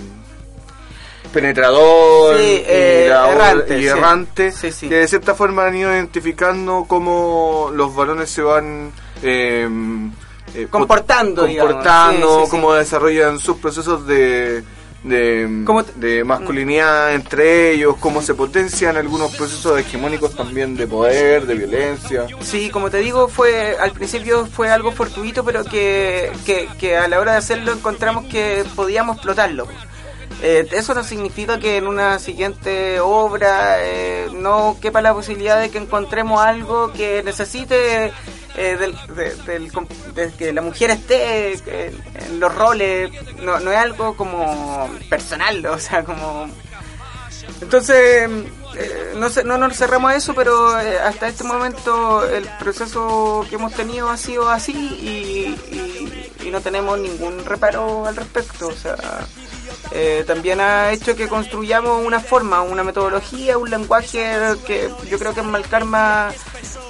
[1.32, 3.88] penetrador Sí, y, eh, la errante, y sí.
[3.88, 4.88] errante, Sí, sí.
[4.88, 8.92] que de cierta forma han ido identificando cómo los varones se van
[9.22, 9.68] eh,
[10.54, 11.72] eh, Comportando, digamos.
[11.72, 14.62] comportando, cómo desarrollan sus procesos de,
[15.03, 21.46] de, Cómo de masculinidad entre ellos, cómo se potencian algunos procesos hegemónicos también de poder,
[21.46, 22.26] de violencia.
[22.40, 27.09] Sí, como te digo, fue al principio fue algo fortuito, pero que, que, que a
[27.09, 29.66] la hora de hacerlo encontramos que podíamos explotarlo.
[30.44, 35.70] Eh, eso no significa que en una siguiente obra eh, no quepa la posibilidad de
[35.70, 38.12] que encontremos algo que necesite
[38.57, 39.70] eh, del, de, del
[40.14, 41.96] de que la mujer esté eh,
[42.26, 43.11] en los roles,
[43.42, 46.48] no, no es algo como personal, o sea, como
[47.61, 48.28] entonces,
[48.76, 53.46] eh, no, sé, no nos cerramos a eso, pero eh, hasta este momento el proceso
[53.48, 58.66] que hemos tenido ha sido así y, y- y no tenemos ningún reparo al respecto.
[58.68, 58.96] O sea,
[59.92, 64.24] eh, también ha hecho que construyamos una forma, una metodología, un lenguaje
[64.66, 66.30] que yo creo que en Malkarma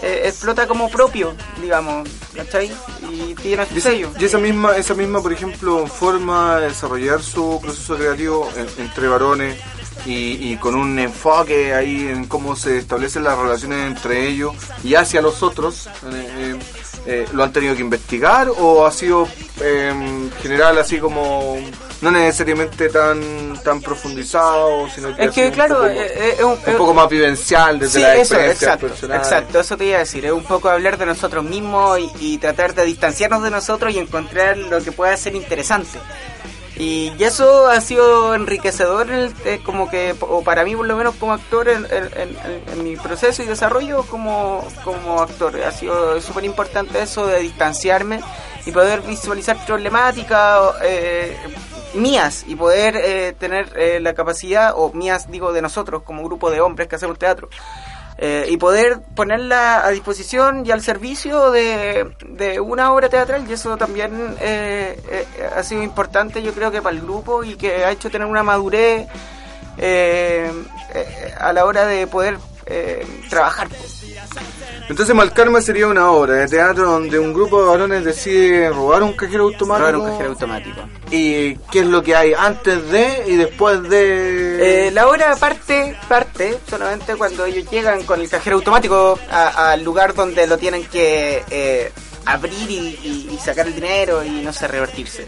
[0.03, 2.71] eh, explota como propio, digamos, ¿cachai?
[3.11, 4.11] Y tiene su sello.
[4.19, 9.09] y esa misma, esa misma, por ejemplo, forma de desarrollar su proceso creativo en- entre
[9.09, 9.59] varones
[10.07, 14.95] y, y con un enfoque ahí en cómo se establecen las relaciones entre ellos y
[14.95, 15.91] hacia los otros, eh,
[16.39, 16.59] eh,
[17.07, 19.29] eh, ¿lo han tenido que investigar o ha sido
[19.61, 21.57] eh, general así como
[22.01, 26.45] no necesariamente tan tan profundizado, sino que Es que, sido un claro, poco- eh, eh,
[26.45, 29.19] un- un poco más vivencial desde Sí, la eso, experiencia exacto, personal.
[29.19, 32.39] exacto, eso te iba a decir, es un poco hablar de nosotros mismos y, y
[32.39, 35.99] tratar de distanciarnos de nosotros y encontrar lo que pueda ser interesante.
[36.77, 40.97] Y, eso ha sido enriquecedor, en el- eh, como que, o para mí por lo
[40.97, 45.63] menos como actor, en mi proceso y desarrollo como, como actor.
[45.63, 48.21] Ha sido súper importante eso de distanciarme
[48.65, 51.37] y poder visualizar problemáticas eh,
[51.95, 56.51] mías y poder eh, tener eh, la capacidad, o mías digo de nosotros como grupo
[56.51, 57.49] de hombres que hacemos teatro,
[58.25, 62.15] eh, y poder ponerla a disposición y al servicio de,
[62.65, 66.95] una obra teatral y eso también eh, eh, ha sido importante yo creo que para
[66.95, 69.09] el grupo y que ha hecho tener una madurez
[69.77, 70.53] eh,
[70.95, 72.39] eh, a la hora de poder
[72.73, 73.69] eh, trabajar.
[74.89, 79.13] Entonces Malkarma sería una obra de teatro donde un grupo de varones decide robar un
[79.13, 79.91] cajero automático.
[79.91, 80.81] Robar un cajero automático.
[81.11, 84.89] ¿Y qué es lo que hay antes de y después de...?
[84.89, 90.15] Eh, la obra parte, parte solamente cuando ellos llegan con el cajero automático al lugar
[90.15, 91.93] donde lo tienen que eh,
[92.25, 95.27] abrir y, y- y sacar el dinero y no sé, revertirse.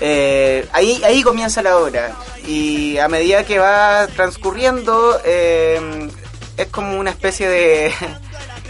[0.00, 2.12] Eh, ahí, ahí comienza la obra
[2.46, 6.08] y a medida que va transcurriendo eh,
[6.58, 7.92] es como una especie de,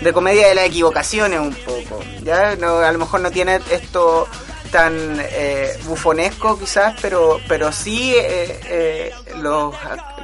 [0.01, 2.01] de comedia de las equivocaciones un poco.
[2.23, 2.55] ¿ya?
[2.57, 4.29] No, a lo mejor no tiene esto
[4.71, 9.75] tan eh, bufonesco quizás, pero, pero sí eh, eh, los,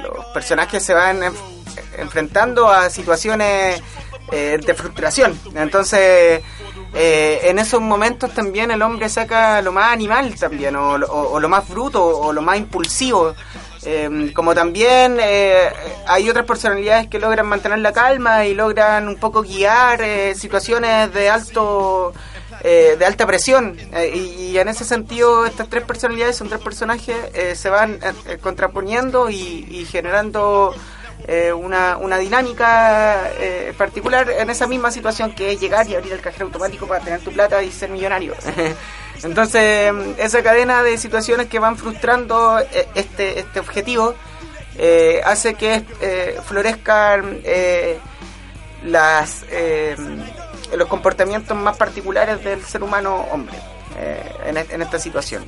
[0.03, 1.35] los personajes se van enf-
[1.97, 3.81] enfrentando a situaciones
[4.31, 5.39] eh, de frustración.
[5.55, 6.41] Entonces,
[6.93, 11.49] eh, en esos momentos también el hombre saca lo más animal también, o- o lo
[11.49, 13.33] más bruto, o lo más impulsivo.
[13.85, 15.69] Eh, como también eh,
[16.07, 21.13] hay otras personalidades que logran mantener la calma y logran un poco guiar eh, situaciones
[21.13, 22.13] de alto
[22.67, 23.77] eh, de alta presión.
[23.93, 27.99] Eh, y, en ese sentido estas tres personalidades son tres personajes eh, se van
[28.41, 30.73] contraponiendo y, y generando
[31.27, 36.13] eh, una, una dinámica eh, particular en esa misma situación que es llegar y abrir
[36.13, 38.35] el cajero automático para tener tu plata y ser millonario.
[39.23, 44.13] Entonces, esa cadena de situaciones que van frustrando eh, este, este objetivo
[44.77, 45.83] eh, hace que
[46.45, 47.41] florezcan
[48.83, 49.45] las
[50.75, 53.57] los comportamientos más particulares del ser humano hombre
[54.45, 55.45] en, en esta situación.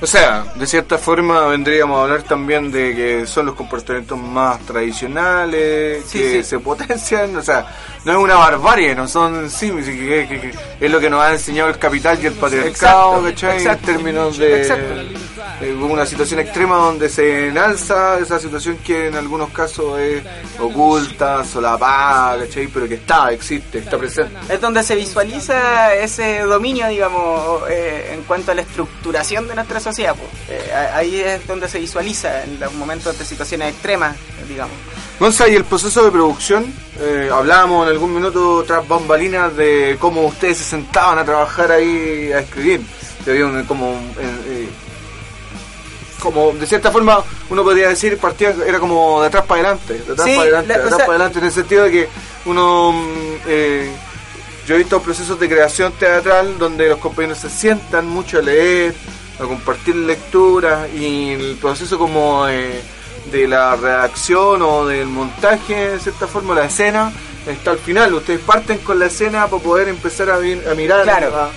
[0.00, 4.16] Eh, O sea, de cierta forma vendríamos a hablar también de que son los comportamientos
[4.18, 6.50] más tradicionales, Sí, que sí.
[6.50, 7.66] se potencian, o sea,
[8.04, 10.40] no es una barbarie, no son sí, que, que-
[10.78, 13.66] que es lo que nos ha enseñado el capital y el patriarcado, ¿cachai?
[13.66, 14.64] En términos de,
[15.60, 20.22] de una situación extrema donde se enalza esa situación que en algunos casos es
[20.60, 22.68] oculta, solapada, ¿cachai?
[22.68, 24.34] Pero que está, existe, está presente.
[24.48, 29.80] es donde se visualiza ese dominio, digamos, eh, en cuanto a la estructuración de nuestra
[29.80, 29.87] sociedad.
[30.14, 30.28] Pues.
[30.48, 34.16] Eh, ahí es donde se visualiza en los momentos de situaciones extremas,
[34.48, 34.74] digamos.
[35.20, 40.26] Gonza, y el proceso de producción, eh, hablábamos en algún minuto tras bambalinas de cómo
[40.26, 42.82] ustedes se sentaban a trabajar ahí a escribir.
[43.24, 44.68] Se un- como, eh, eh,
[46.22, 50.12] como de cierta forma uno podría decir partía era como de atrás para adelante, de
[50.12, 52.08] atrás Sí, para adelante, la- de atrás sea- para adelante, en el sentido de que
[52.46, 53.90] uno mm, eh,
[54.66, 58.94] yo he visto procesos de creación teatral donde los compañeros se sientan mucho a leer,
[59.38, 62.80] a compartir lecturas y el proceso como eh,
[63.30, 67.12] de la redacción o del montaje, de cierta forma, la escena
[67.46, 68.12] está al final.
[68.14, 70.38] Ustedes parten con la escena para poder empezar a,
[70.74, 71.02] mirar.
[71.04, 71.34] Claro.
[71.36, 71.50] a-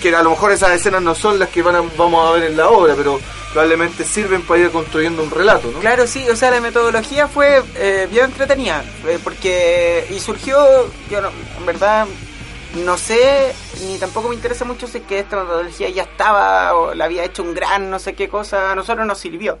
[0.00, 2.44] que a lo mejor esas escenas no son las que van a- vamos a ver
[2.44, 3.20] en la obra, pero
[3.52, 5.78] probablemente sirven para ir construyendo un relato, ¿no?
[5.80, 10.56] Claro, sí, o sea, la metodología fue eh, bien entretenida, eh, porque, y surgió,
[11.10, 11.28] yo no,
[11.58, 12.06] en verdad,
[12.74, 17.04] no sé, ni tampoco me interesa mucho si que esta metodología ya estaba o la
[17.04, 19.58] había hecho un gran no sé qué cosa, a nosotros nos sirvió.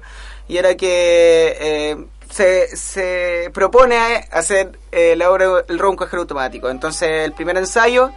[0.48, 1.96] Y era que eh,
[2.30, 6.68] se, se propone hacer eh, la obra El robo un cajero automático.
[6.68, 8.10] Entonces, el primer ensayo,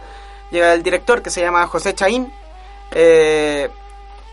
[0.50, 2.32] llega el director que se llama José Chaín,
[2.90, 3.68] eh,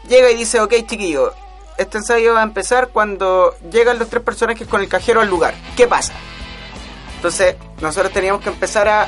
[0.08, 1.34] llega y dice, ok chiquillo,
[1.78, 5.54] este ensayo va a empezar cuando llegan los tres personajes con el cajero al lugar.
[5.78, 6.14] ¿Qué pasa?
[7.18, 9.08] Entonces, nosotros teníamos que empezar a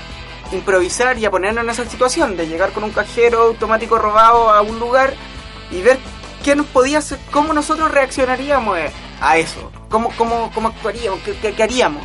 [0.52, 4.62] improvisar y a ponernos en esa situación de llegar con un cajero automático robado a
[4.62, 5.14] un lugar
[5.72, 5.98] y ver
[6.44, 11.52] qué nos podía hacer, cómo nosotros reaccionaríamos eh, a eso, cómo, cómo, cómo actuaríamos, qué,
[11.54, 12.04] qué- haríamos.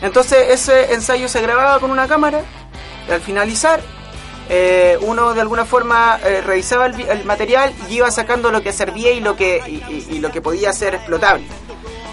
[0.00, 2.42] Entonces, ese ensayo se grababa con una cámara
[3.08, 3.80] y al finalizar
[4.48, 9.10] eh, uno de alguna forma eh, revisaba el, material y iba sacando lo que servía
[9.12, 9.58] y lo que,
[10.10, 11.44] y, lo que podía ser explotable.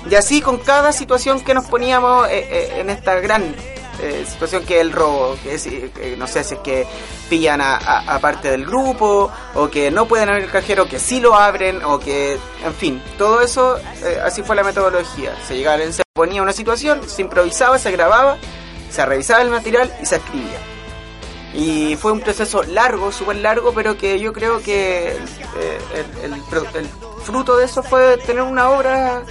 [0.09, 3.55] Y así con cada situación que nos poníamos eh, en esta gran
[4.01, 6.87] eh, situación que el robo, que es, eh, no sé si es que
[7.29, 11.35] pillan a, parte del grupo, o que no pueden abrir el cajero, que sí lo
[11.35, 15.35] abren, o que, en fin, todo eso, eh, así fue la metodología.
[15.47, 18.37] Se llegaba, se ponía una situación, se improvisaba, se grababa,
[18.89, 20.59] se revisaba el material y se escribía.
[21.53, 26.35] Y fue un proceso largo, súper largo, pero que yo creo que eh, el
[27.23, 29.23] fruto de eso fue tener una obra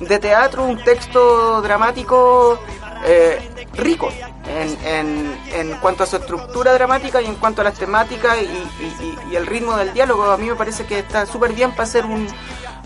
[0.00, 2.58] de teatro, un texto dramático
[3.06, 4.10] eh, rico
[4.46, 8.44] en, en, en cuanto a su estructura dramática y en cuanto a las temáticas y,
[8.44, 8.96] y-
[9.28, 10.24] y- y el ritmo del diálogo.
[10.30, 12.26] A mí me parece que está súper bien para hacer un,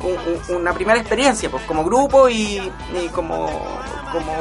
[0.02, 3.46] un- un- una primera experiencia, pues como grupo y, y como,
[4.12, 4.32] como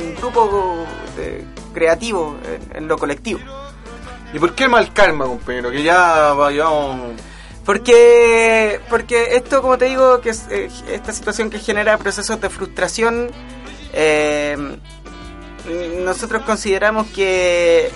[0.00, 1.44] un grupo de-
[1.74, 3.40] creativo en, en lo colectivo.
[4.32, 5.70] ¿Y por qué mal karma, compañero?
[5.70, 7.12] Que ya vayamos...
[7.64, 12.48] Porque, porque esto, como te digo, que es, eh, esta situación que genera procesos de
[12.50, 13.30] frustración,
[13.92, 14.56] eh,
[16.04, 17.90] nosotros consideramos que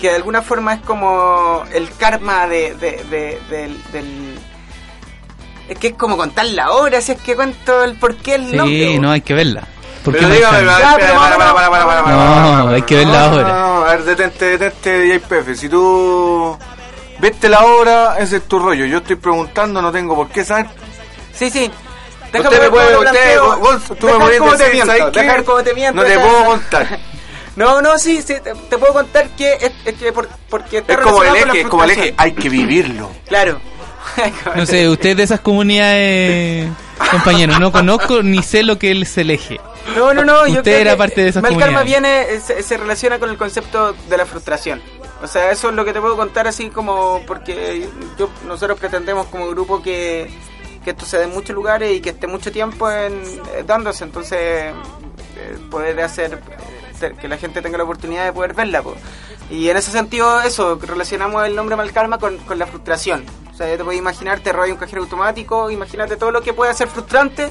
[0.00, 4.38] que de alguna forma es como el karma de, de- de- del, del-
[5.68, 8.56] es que es como contar la hora, si es que cuento el por qué el
[8.56, 8.92] nombre.
[8.94, 9.64] Sí, no, hay que verla.
[10.02, 10.68] ¿Por Pero qué dígame, Malcán?
[10.68, 11.54] a ver, Ya, espera, pero para, para, vámonos.
[11.54, 13.06] para, para, para, para, No, hay que para.
[13.06, 13.48] verla No, ahora.
[13.48, 15.54] no, no, a ver, detente, detente, JPF.
[15.60, 16.56] Si tú
[17.20, 18.86] viste la obra, ese es tu rollo.
[18.86, 20.66] Yo estoy preguntando, no tengo por qué saber.
[21.34, 21.70] Sí, sí.
[22.32, 26.98] Usted Déjame me puede, usted, vos, tú me cómo te miento, No te puedo contar.
[27.56, 30.94] No, no, sí, sí, te, te puedo contar que es, es que por- porque está
[30.94, 33.10] Es como el eje, es como el eje, hay que vivirlo.
[33.26, 33.60] Claro.
[34.56, 36.68] No sé, usted de esas comunidades
[37.10, 37.58] compañero.
[37.58, 39.60] No conozco ni sé lo que él se eje.
[39.96, 40.46] No, no, no.
[40.46, 41.66] yo Usted creo era que parte de esa Mal comunidad.
[41.74, 44.80] karma viene, se, se relaciona con el concepto de la frustración.
[45.22, 47.86] O sea, eso es lo que te puedo contar así como porque
[48.18, 50.30] yo nosotros pretendemos como grupo que,
[50.84, 53.14] que esto se dé en muchos lugares y que esté mucho tiempo en,
[53.54, 54.04] eh, dándose.
[54.04, 54.72] Entonces, eh,
[55.70, 56.40] poder hacer
[57.02, 58.82] eh, que la gente tenga la oportunidad de poder verla.
[58.82, 58.94] po.
[59.50, 63.24] Y en ese sentido, eso, relacionamos el nombre Mal Karma con, con la frustración.
[63.52, 66.52] O sea, ya te puedes imaginar, te roba un cajero automático, imagínate todo lo que
[66.54, 67.50] puede ser frustrante,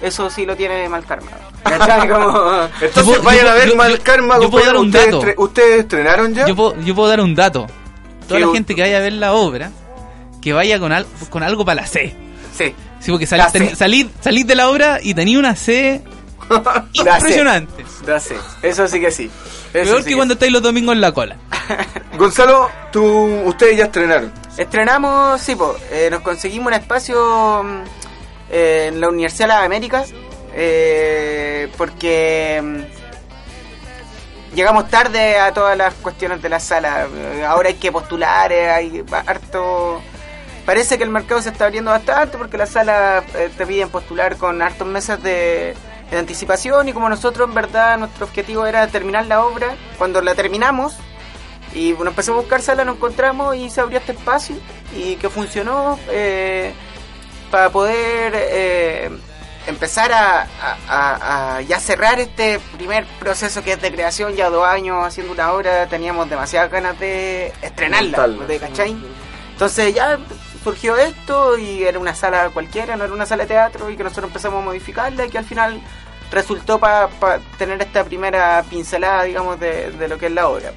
[0.00, 1.30] eso sí lo tiene Mal Karma.
[1.64, 4.80] Entonces Yo puedo- vayan yo- a ver yo- Mal Karma, yo puedo dar compañero.
[4.80, 5.20] un ¿Ustedes, dato.
[5.26, 6.46] estre- ¿Ustedes estrenaron ya?
[6.46, 7.66] Yo puedo, yo puedo dar un dato.
[8.28, 9.70] Toda la gente que vaya a ver la obra,
[10.42, 12.14] que vaya con, al- con algo para la C.
[12.58, 12.74] Sí.
[13.00, 13.76] Sí, porque sal- La ten- C.
[13.76, 16.02] salid, salid de la obra y tenía una C
[16.92, 17.84] impresionante.
[18.06, 19.30] Ya sé, eso sí que sí.
[19.72, 21.36] Eso Peor sí que cuando estáis los domingos en la cola.
[22.18, 23.02] Gonzalo, tú,
[23.44, 24.32] ustedes ya estrenaron.
[24.56, 27.82] Estrenamos, sí, po, eh, nos conseguimos un espacio mm,
[28.50, 30.12] eh, en la Universidad de las Américas
[30.54, 37.06] eh, porque mm, llegamos tarde a todas las cuestiones de la sala.
[37.46, 40.00] Ahora hay que postular, eh, hay harto...
[40.68, 44.36] Parece que el mercado se está abriendo bastante porque las salas eh, te piden postular
[44.36, 45.74] con hartos meses de,
[46.10, 50.34] de anticipación y como nosotros en verdad nuestro objetivo era terminar la obra, cuando la
[50.34, 50.94] terminamos
[51.72, 54.56] y bueno, empezamos a buscar sala, nos encontramos y se abrió este espacio
[54.94, 56.74] y que funcionó eh,
[57.50, 59.10] para poder eh,
[59.68, 64.50] empezar a, a- a- a ya cerrar este primer proceso que es de creación, ya
[64.50, 68.10] dos años haciendo una obra, teníamos demasiadas ganas de estrenarla.
[68.46, 68.96] ¿de cachai?
[69.52, 70.18] Entonces ya
[70.62, 74.04] surgió esto y era una sala cualquiera, no era una sala de teatro y que
[74.04, 75.80] nosotros empezamos a modificarla y que al final
[76.30, 77.08] resultó para
[77.56, 80.72] tener esta primera pincelada, digamos, de, lo que es la obra.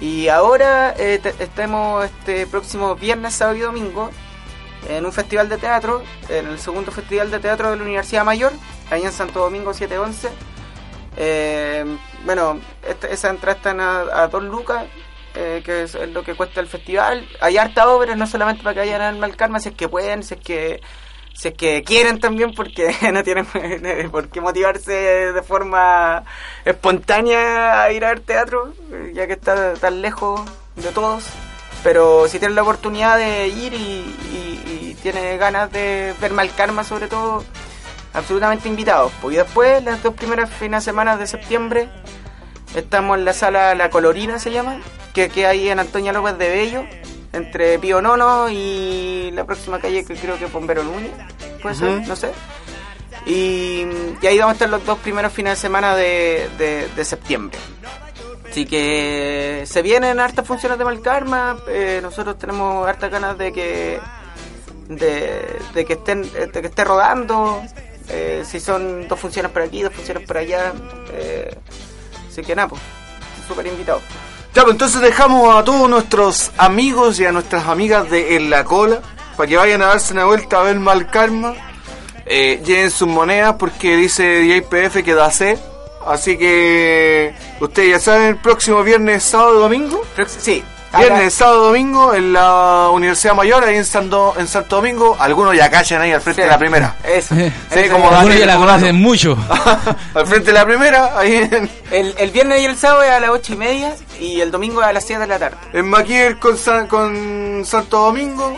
[0.00, 4.10] Y ahora eh, te- estamos este próximo viernes, sábado y domingo
[4.88, 8.52] en un festival de teatro, en el segundo festival de teatro de la Universidad Mayor,
[8.90, 10.28] ahí en Santo Domingo 711.
[11.16, 11.84] Eh,
[12.24, 14.84] bueno, esta- esa entrada está a, a dos lucas,
[15.34, 17.26] eh, que es lo que cuesta el festival.
[17.40, 20.22] Hay harta obra, no solamente para que vayan al Mal Karma, si es que pueden,
[20.22, 20.80] si es que
[21.34, 23.46] si es que quieren también, porque no tienen
[24.10, 24.92] por qué motivarse
[25.32, 26.24] de forma
[26.64, 30.40] espontánea a ir a ver teatro, eh, ya que está tan lejos
[30.76, 31.24] de todos.
[31.82, 36.84] Pero si tienen la oportunidad de ir y, y, tienen ganas de ver Mal Karma
[36.84, 37.42] sobre todo,
[38.12, 39.12] absolutamente invitados.
[39.20, 41.88] Pues, Y después, las dos primeras fines de semana de septiembre,
[42.74, 44.80] estamos en la sala La Colorina, se llama,
[45.14, 46.84] que queda ahí en Antonia López de Bello,
[47.32, 51.10] entre Pío Nono y la próxima calle que creo que es Bombero Núñez,
[51.62, 52.30] puede ser, no sé.
[53.26, 53.86] Y,
[54.20, 57.56] y ahí vamos a estar los dos primeros fines de semana de, de- de septiembre.
[58.50, 61.56] Así que se vienen hartas funciones de Malkarma.
[61.68, 64.00] eh, nosotros tenemos hartas ganas de que
[64.88, 67.62] de, de que estén de que esté rodando.
[68.08, 70.72] eh, si son dos funciones por aquí, dos funciones por allá.
[71.12, 71.54] eh,
[72.32, 72.80] así que nada, pues,
[73.46, 74.00] súper invitado.
[74.54, 78.64] Ya, pues entonces dejamos a todos nuestros amigos y a nuestras amigas de En la
[78.64, 79.00] Cola
[79.36, 81.54] para que vayan a darse una vuelta a ver Mal Karma.
[82.26, 85.58] Eh, lleven sus monedas porque dice JPF que da C.
[86.06, 90.02] Así que ustedes ya saben, el próximo viernes, sábado, domingo.
[90.26, 90.62] Sí.
[90.98, 95.16] Viernes, sábado, domingo en la Universidad Mayor, ahí en Santo, en Santo Domingo.
[95.18, 96.44] Algunos ya callan ahí al frente Sí.
[96.46, 96.96] de la primera.
[97.04, 97.34] Eso.
[97.34, 98.18] Sí, Eso como ya.
[98.18, 99.36] Algunos ya la conocen mucho.
[100.14, 103.20] al frente de la primera, ahí en, El, el viernes y el sábado es a
[103.20, 105.56] las ocho y media y el domingo es a las 7 de la tarde.
[105.72, 108.56] en Maquier con, San- con Santo Domingo,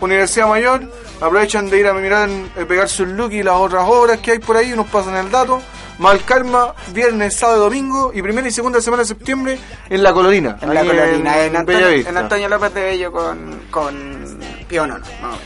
[0.00, 0.90] Universidad Mayor.
[1.20, 4.38] Aprovechan de ir a mirar, eh, pegarse un look y las otras obras que hay
[4.38, 5.62] por ahí, nos pasan el dato.
[5.98, 10.58] Mal Karma, viernes, sábado, domingo y primera y segunda semana de septiembre en La Colorina.
[10.60, 12.10] En la colorina, en, Antonio, Bellavista.
[12.10, 14.38] en Antonio López de Bello con, con
[14.68, 15.04] Pío Nono.
[15.04, 15.38] más o menos.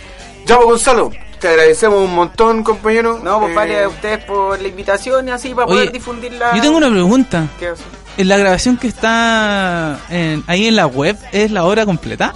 [0.47, 3.21] Ya, pues, Gonzalo, te agradecemos un montón, compañero.
[3.23, 6.57] No, pues Eh, vale a ustedes por la invitación y así para Oye, poder difundirla.
[6.57, 7.47] Yo tengo una pregunta.
[7.61, 7.85] ¿Qué cosa?
[8.17, 12.35] ¿En la grabación que está en- ahí en la web es la hora completa?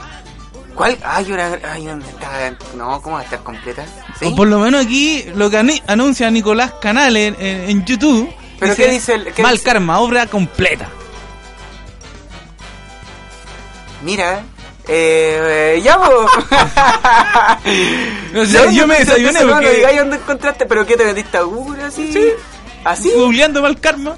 [0.74, 0.98] ¿Cuál?
[1.04, 2.52] Ay, una, ay, ¿dónde está?
[2.76, 3.84] No, ¿cómo va a estar completa?
[4.18, 4.26] ¿Sí?
[4.26, 8.32] O por lo menos aquí lo que anuncia Nicolás Canal en, en- en YouTube.
[8.58, 9.64] ¿Pero qué dice el- qué Mal dice?
[9.64, 10.88] Karma, obra completa.
[14.02, 14.42] Mira,
[14.88, 15.98] eh, eh, ya.
[18.32, 19.70] No sé, yo me desayuné porque...
[19.76, 22.12] digáis dónde encontraste, pero ¿qué te metiste a Google así?
[22.12, 22.24] Sí.
[22.84, 23.10] ¿Así?
[23.14, 24.16] Googleando Mal Karma.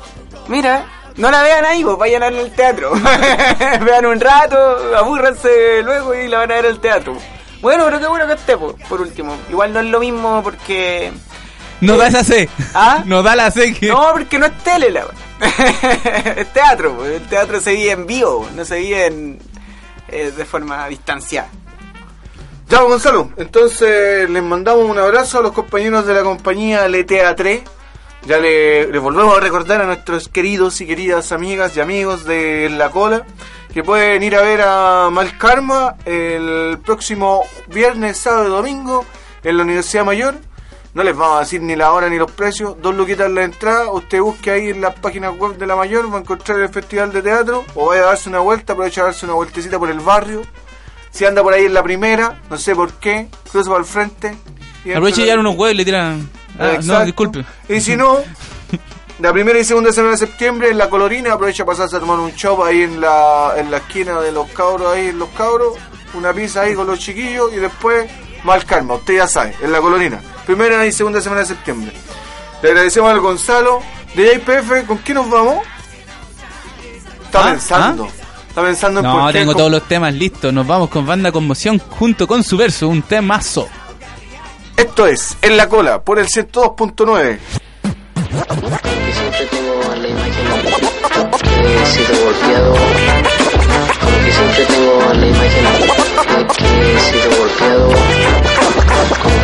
[0.48, 0.86] Mira,
[1.16, 2.92] no la vean ahí, pues vayan al teatro.
[3.84, 7.16] vean un rato, abúrranse luego y la van a ver al teatro.
[7.60, 9.36] Bueno, pero qué bueno que esté, po, por último.
[9.50, 11.12] Igual no es lo mismo porque...
[11.80, 12.48] No Eh, da esa C.
[12.74, 13.02] ¿Ah?
[13.04, 13.88] No da la C que.
[13.88, 15.06] No, porque no es tele, la
[16.36, 17.20] Es teatro, pues.
[17.20, 19.38] el teatro se vive en vivo, no se vive en,
[20.08, 21.48] eh, de forma distanciada.
[22.68, 27.60] Ya, Gonzalo, entonces les mandamos un abrazo a los compañeros de la compañía LTA3.
[28.26, 32.68] Ya le, le volvemos a recordar a nuestros queridos y queridas amigas y amigos de
[32.70, 33.24] La Cola
[33.76, 39.04] que pueden ir a ver a Malkarma el próximo viernes, sábado y domingo
[39.44, 40.34] en la Universidad Mayor.
[40.94, 42.80] No les vamos a decir ni la hora ni los precios.
[42.80, 43.92] Dos luquitas la entrada.
[43.92, 46.10] Usted busque ahí en la página web de la Mayor.
[46.10, 47.66] Va a encontrar el festival de teatro.
[47.74, 48.72] O vaya a darse una vuelta.
[48.72, 50.40] Aprovecha a darse una vueltecita por el barrio.
[51.10, 54.38] Si anda por ahí en la primera, no sé por qué, cruza para el frente.
[54.86, 56.30] y Aprovecha y unos huevos y le tiran.
[56.58, 57.44] Ah, no, disculpe.
[57.68, 58.18] Y si no,
[59.18, 62.18] la primera y segunda semana de septiembre en la Colorina, aprovecha a pasarse a tomar
[62.18, 65.74] un chop ahí en la, en la esquina de los cabros, ahí en los cabros,
[66.14, 68.10] una pizza ahí con los chiquillos y después
[68.44, 70.20] mal calma, usted ya sabe, en la Colorina.
[70.44, 71.92] Primera y segunda semana de septiembre.
[72.62, 73.80] Le agradecemos al Gonzalo
[74.14, 75.58] de IPF, ¿con quién nos vamos?
[77.24, 77.50] Está ¿Ah?
[77.50, 78.08] pensando.
[78.48, 80.52] Está pensando en No, qué tengo todos los temas listos.
[80.52, 83.68] Nos vamos con Banda Conmoción junto con su verso, un temazo.
[84.76, 87.38] Esto es En la Cola, por el 102.9.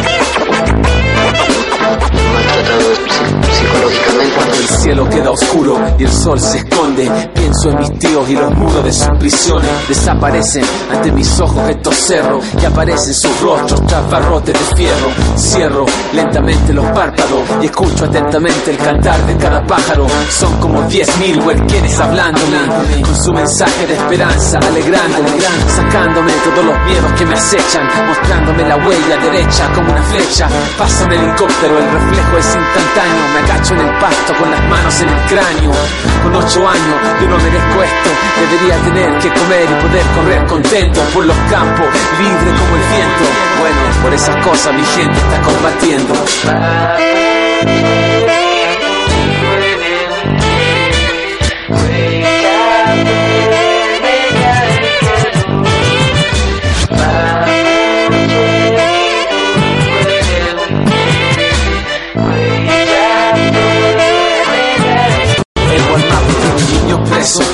[4.35, 8.35] Cuando el cielo queda oscuro y el sol se esconde, pienso en mis tíos y
[8.35, 9.71] los muros de sus prisiones.
[9.89, 15.09] Desaparecen ante mis ojos estos cerros y aparecen sus rostros tras barrotes de fierro.
[15.37, 20.07] Cierro lentamente los párpados y escucho atentamente el cantar de cada pájaro.
[20.31, 25.31] Son como diez mil huerquenes hablándome con su mensaje de esperanza, alegrándome,
[25.77, 30.49] sacándome todos los miedos que me acechan, mostrándome la huella derecha como una flecha.
[30.79, 33.23] Pasa un helicóptero, el reflejo es instantáneo.
[33.35, 35.73] Me agacho en el pasto con las manos en el cráneo.
[36.23, 38.11] Con ocho años yo no merezco esto.
[38.41, 41.87] Debería tener que comer y poder correr contento por los campos,
[42.19, 43.25] libre como el viento.
[43.61, 46.15] Bueno, por esas cosas mi gente está combatiendo.
[67.23, 67.52] Tiene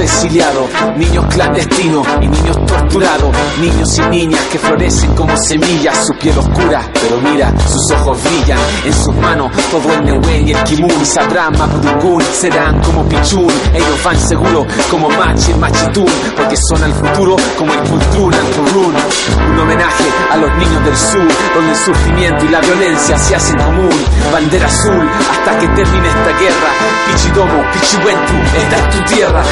[0.00, 6.38] exiliados, niños clandestinos y niños torturados, niños y niñas que florecen como semillas, su piel
[6.38, 11.04] oscura, pero mira, sus ojos brillan, en sus manos todo el Nehuen y el Kimun,
[11.04, 17.36] sabrán Mapudungun, serán como Pichun, ellos van seguro como Machi Machitún, porque son al futuro
[17.58, 18.50] como el Kultun al
[18.80, 23.58] un homenaje a los niños del sur, donde el sufrimiento y la violencia se hacen
[23.58, 23.90] común,
[24.32, 26.70] bandera azul hasta que termine esta guerra,
[27.06, 29.42] Pichidomo, Pichihuentu, esta es tu tierra,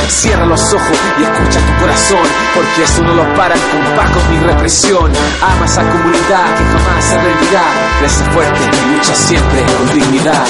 [0.46, 5.10] los ojos y escucha tu corazón, porque eso no lo paran con pacos ni represión,
[5.42, 7.62] ama esa comunidad que jamás se rendirá,
[8.00, 10.44] crece fuerte y lucha siempre con dignidad.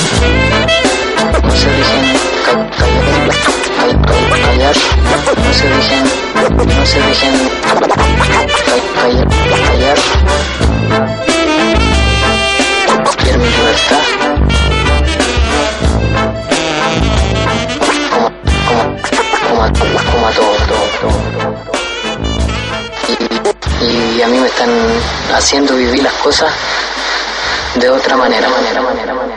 [1.42, 3.56] No se dejen ca- callar, ca-
[4.06, 4.76] ca- callar,
[5.44, 6.04] no se dejen,
[6.78, 7.78] no se dejen ca-
[9.00, 9.28] callar,
[9.66, 9.98] callar.
[13.22, 14.57] Quiero mi libertad.
[19.58, 21.78] Como, como a, como a todos, todos, todos, todos.
[23.80, 24.70] Y, y a mí me están
[25.34, 26.52] haciendo vivir las cosas
[27.74, 29.27] de otra manera, manera, manera, manera.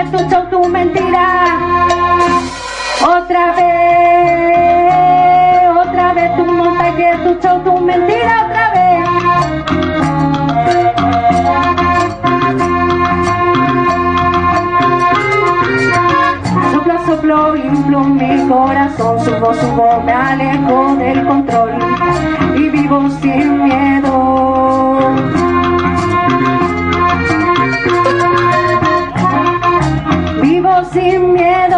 [0.00, 1.46] Montaje, tu show, tu mentira.
[3.02, 4.90] Otra vez,
[5.76, 8.80] otra vez tu montaje, tu show, tu mentira, otra vez.
[16.72, 21.72] Soplo, soplo, inflo mi corazón, subo, subo, me alejo del control
[22.56, 24.99] y vivo sin miedo.
[30.92, 31.69] Sin miedo,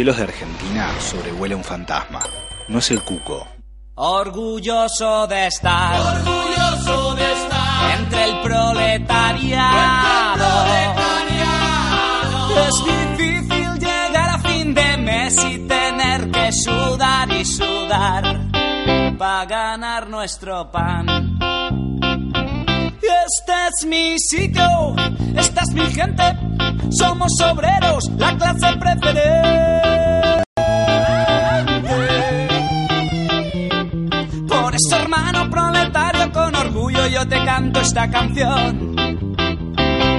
[0.00, 2.20] cielos de Argentina sobrevuela un fantasma.
[2.68, 3.46] No es el cuco.
[3.96, 9.60] Orgulloso de estar, orgulloso de estar entre el proletariado.
[12.66, 18.40] Es difícil llegar a fin de mes y tener que sudar y sudar
[19.18, 21.38] para ganar nuestro pan.
[23.02, 24.96] Este es mi sitio,
[25.36, 26.38] esta es mi gente,
[26.90, 29.79] somos obreros, la clase preferente.
[37.20, 38.96] Yo te canto esta canción.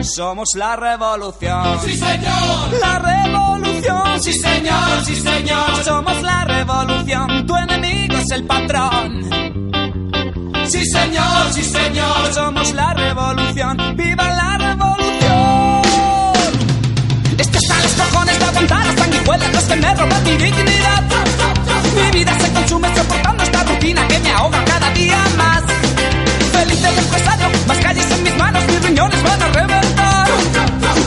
[0.04, 1.80] Somos la revolución.
[1.84, 2.80] Sí, señor.
[2.80, 4.22] La revolución.
[4.22, 5.84] Sí, señor, sí, señor.
[5.84, 7.48] Somos la revolución.
[7.48, 9.22] Tu enemigo es el patrón.
[10.66, 12.34] Sí, señor, sí, señor.
[12.34, 13.78] Somos la revolución.
[13.96, 15.82] ¡Viva la revolución!
[17.38, 21.04] Es que los cojones de aguantar las sanguijuelas los que me roban mi dignidad.
[21.96, 24.71] Mi vida se consume soportando esta rutina que me ahoga
[26.98, 30.28] empresario, más calles en mis manos, mis riñones van a reventar.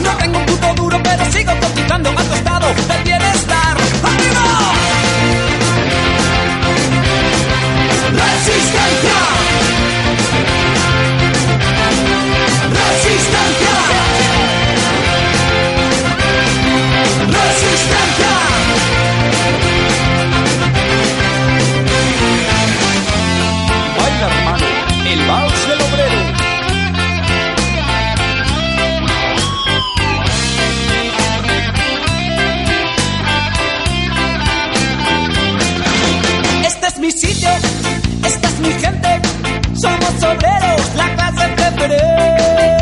[0.03, 3.24] No tengo un puto duro, pero sigo cotizando a tu estado del.
[37.05, 37.49] Mi sitio,
[38.23, 39.21] esta es mi gente,
[39.79, 42.77] somos obreros, la clase preferente.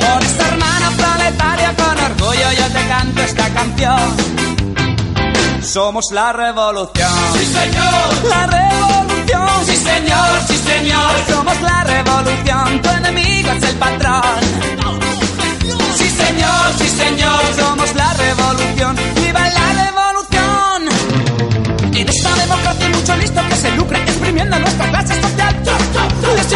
[0.00, 4.16] Por esta hermana planetaria con orgullo yo te canto esta canción.
[5.62, 7.10] Somos la revolución.
[7.34, 8.28] Sí, señor.
[8.30, 9.66] La revolución.
[9.66, 11.12] Sí, señor, sí, señor.
[11.28, 12.80] Somos la revolución.
[12.80, 14.85] Tu enemigo es el patrón.
[16.96, 17.40] Señor.
[17.56, 18.96] Somos la revolución.
[19.16, 20.88] ¡Viva la revolución!
[21.94, 25.56] En esta democracia mucho listo que se lucra exprimiendo nuestra clase social.
[26.36, 26.55] Les importa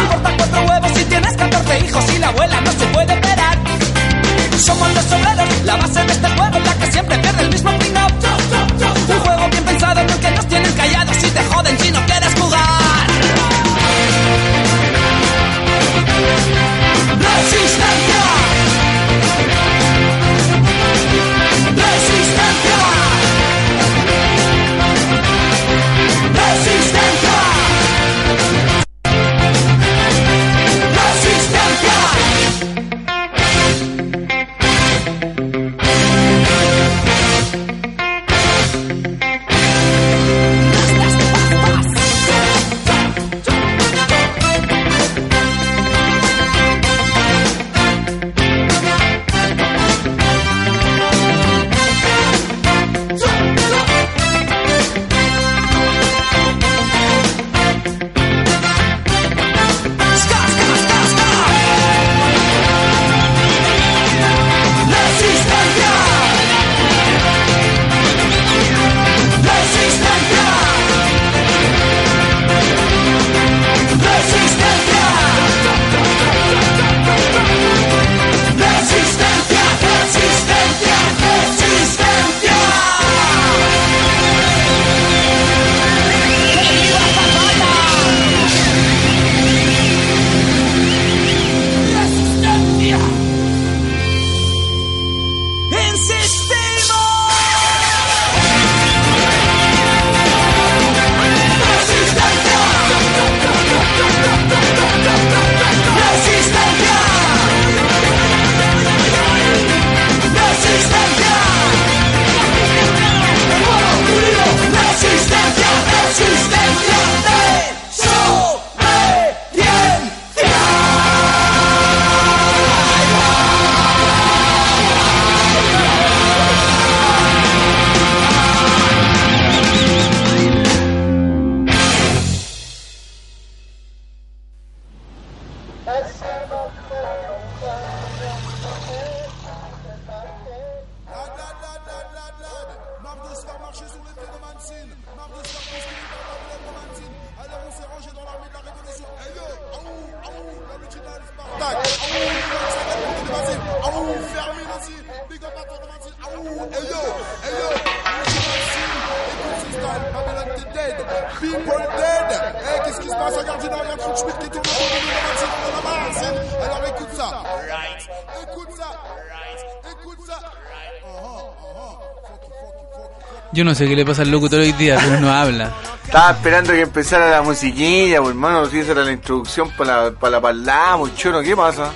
[173.61, 175.71] Yo no sé qué le pasa al locutor hoy día, pero no habla.
[176.03, 180.11] Estaba esperando que empezara la musiquilla, pues, hermano, si esa era la introducción para la,
[180.13, 181.91] para la palabra, muchono, ¿qué pasa?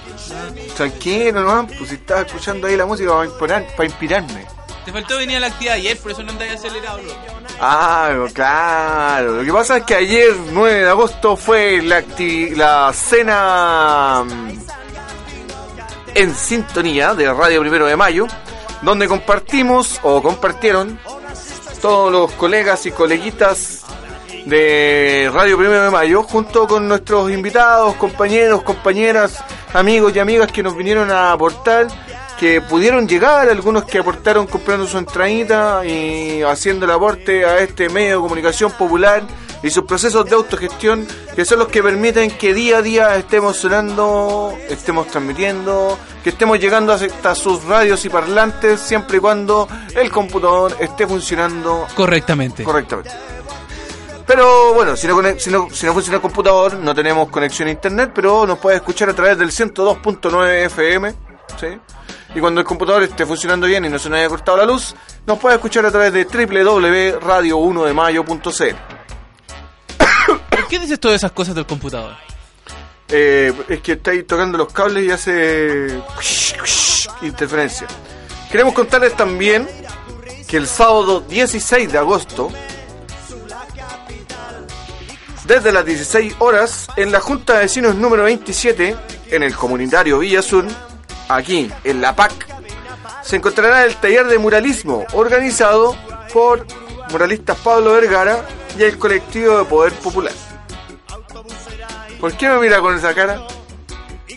[0.77, 1.65] Tranquilo, ¿no?
[1.65, 4.45] Pues si estaba escuchando ahí la música para, inspirar- para inspirarme.
[4.85, 7.15] Te faltó venir a la actividad ayer, por eso no andáis acelerado, loco.
[7.59, 9.37] Ah, claro.
[9.37, 12.03] Lo que pasa es que ayer, 9 de agosto, fue la,
[12.55, 14.49] la cena mm,
[16.13, 18.27] en sintonía de Radio Primero de Mayo,
[18.83, 20.99] donde compartimos o compartieron
[21.85, 23.83] todos los colegas y coleguitas
[24.47, 30.63] de Radio Primero de Mayo, junto con nuestros invitados, compañeros, compañeras, amigos y amigas que
[30.63, 31.85] nos vinieron a aportar,
[32.39, 37.87] que pudieron llegar, algunos que aportaron comprando su entradita y haciendo el aporte a este
[37.89, 39.21] medio de comunicación popular
[39.65, 41.05] y sus procesos de autogestión,
[41.35, 46.57] que son los que permiten que día a día estemos sonando, estemos transmitiendo, que estemos
[46.59, 52.63] llegando hasta sus radios y parlantes, siempre y cuando el computador esté funcionando Correctamente.
[52.63, 53.11] correctamente.
[54.27, 57.67] Pero bueno, si no, cone- si, no, si no funciona el computador, no tenemos conexión
[57.67, 61.13] a internet, pero nos puede escuchar a través del 102.9 FM.
[61.59, 61.67] ¿sí?
[62.33, 64.95] Y cuando el computador esté funcionando bien y no se nos haya cortado la luz,
[65.27, 68.94] nos puede escuchar a través de www.radio1demayo.cl.
[70.65, 72.15] ¿Por qué dices todas esas cosas del computador?
[73.07, 76.01] Eh, es que estáis tocando los cables y hace
[77.21, 77.85] interferencia.
[78.51, 79.67] Queremos contarles también
[80.47, 82.49] que el sábado 16 de agosto,
[85.45, 88.95] desde las 16 horas, en la Junta de Vecinos número 27,
[89.27, 90.65] en el comunitario Villa Sur,
[91.29, 92.33] aquí en La PAC,
[93.21, 95.95] se encontrará el taller de muralismo organizado
[96.33, 96.65] por
[97.11, 98.43] muralistas Pablo Vergara
[98.79, 100.33] y el colectivo de Poder Popular.
[102.25, 103.39] ¿Por qué me mira con esa cara?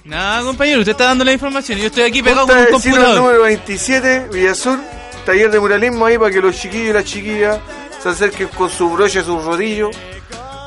[0.05, 3.17] Nada, compañero, usted está dando la información y yo estoy aquí pegado con un computador.
[3.17, 4.79] número 27, Villasur,
[5.25, 7.59] taller de muralismo ahí para que los chiquillos y las chiquillas
[8.03, 9.91] se acerquen con su brocha, su rodillo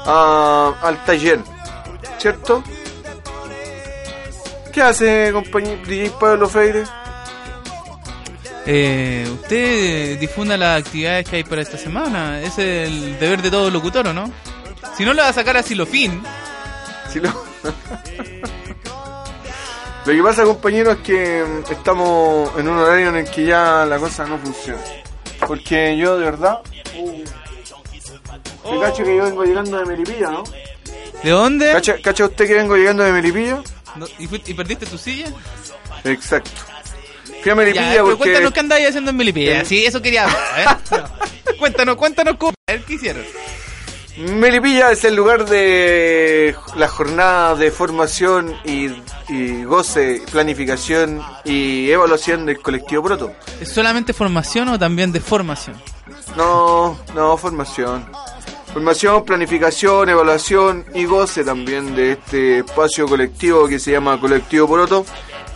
[0.03, 1.38] a- al taller.
[2.18, 2.64] ¿Cierto?
[4.73, 6.85] ¿Qué hace, compañero DJ Pablo Freire?
[8.65, 12.41] Eh, usted difunda las actividades que hay para esta semana.
[12.41, 14.31] Es el deber de todo locutor, ¿o no?
[14.98, 16.23] Si no, le va a sacar así lo fin.
[17.11, 17.29] Si lo...
[20.05, 23.85] Lo que pasa, compañero, es que mm, estamos en un horario en el que ya
[23.85, 24.81] la cosa no funciona.
[25.47, 26.59] Porque yo, de verdad...
[26.97, 27.23] Uh,
[28.71, 30.43] ¿te cacha que yo vengo llegando de Melipilla, ¿no?
[31.23, 31.71] ¿De dónde?
[31.71, 33.61] ¿Cacha, cacha usted que vengo llegando de Melipilla?
[33.95, 35.27] No, ¿y, fuiste- y perdiste tu silla?
[36.03, 36.49] Exacto.
[37.25, 38.17] Fui a Ya, Melipilla pero porque...
[38.17, 39.59] cuéntanos qué andáis haciendo en Melipilla.
[39.59, 40.35] En- Sí, eso quería ver.
[40.89, 41.57] Ver.
[41.59, 42.38] cuéntanos, cuéntanos
[42.88, 43.23] qué hicieron.
[44.17, 48.89] Melipilla es el lugar de la jornada de formación y,
[49.29, 53.31] y goce, planificación y evaluación del colectivo Proto.
[53.61, 55.77] ¿Es solamente formación o también de formación?
[56.35, 58.05] No, no, formación.
[58.73, 65.05] Formación, planificación, evaluación y goce también de este espacio colectivo que se llama Colectivo Poroto,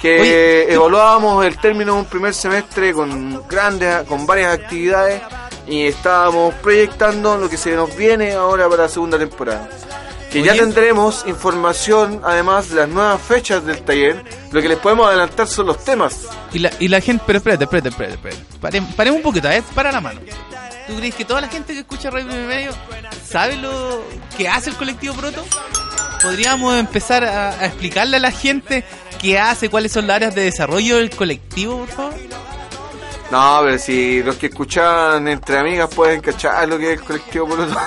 [0.01, 5.21] que Oye, evaluábamos el término de un primer semestre con grandes, con varias actividades
[5.67, 9.69] y estábamos proyectando lo que se nos viene ahora para la segunda temporada.
[10.31, 14.21] Que ya tendremos información, además de las nuevas fechas del taller.
[14.51, 16.27] Lo que les podemos adelantar son los temas.
[16.51, 18.43] Y la, y la gente, pero espérate, espérate, espérate, espérate.
[18.59, 20.19] Paremos, paremos un poquito, ver, para la mano.
[20.87, 22.71] ¿Tú crees que toda la gente que escucha Radio Primer Medio
[23.25, 24.03] sabe lo
[24.37, 25.43] que hace el colectivo Proto?
[26.21, 28.83] ¿Podríamos empezar a, a explicarle a la gente
[29.21, 32.13] qué hace, cuáles son las áreas de desarrollo del colectivo, por favor?
[33.31, 37.47] No, pero si los que escuchan entre amigas pueden cachar lo que es el colectivo
[37.47, 37.75] Poroto.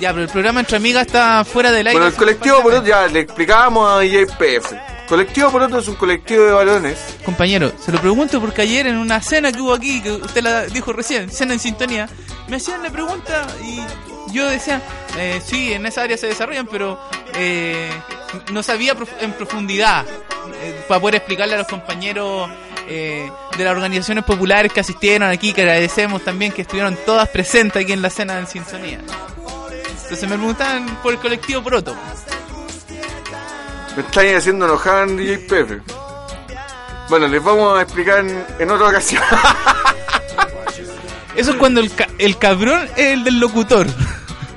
[0.00, 1.92] Ya, pero el programa Entre Amigas está fuera del aire.
[2.00, 4.72] Bueno, el colectivo Poroto ya le explicábamos a IJPF.
[5.06, 6.98] Colectivo Poroto es un colectivo de varones.
[7.24, 10.62] Compañero, se lo pregunto porque ayer en una cena que hubo aquí, que usted la
[10.64, 12.08] dijo recién, cena en sintonía,
[12.48, 14.80] me hacían la pregunta y yo decía,
[15.18, 16.98] eh, sí, en esa área se desarrollan, pero
[17.34, 17.90] eh,
[18.50, 20.06] no sabía prof- en profundidad
[20.62, 22.48] eh, para poder explicarle a los compañeros
[22.94, 27.82] eh, de las organizaciones populares que asistieron aquí, que agradecemos también que estuvieron todas presentes
[27.82, 29.00] aquí en la cena en sintonía.
[30.02, 31.94] Entonces me preguntaban por el colectivo Proto.
[33.96, 35.72] Me están haciendo enojar en DJPF.
[37.08, 39.22] Bueno, les vamos a explicar en, en otra ocasión.
[41.34, 43.86] Eso es cuando el, ca- el cabrón es el del locutor.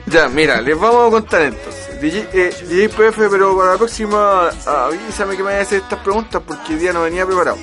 [0.08, 2.02] ya, mira, les vamos a contar entonces.
[2.02, 2.50] DJ, eh,
[2.90, 6.80] DJPF, pero para la próxima avísame que me vaya a hacer estas preguntas porque hoy
[6.80, 7.58] día no venía preparado.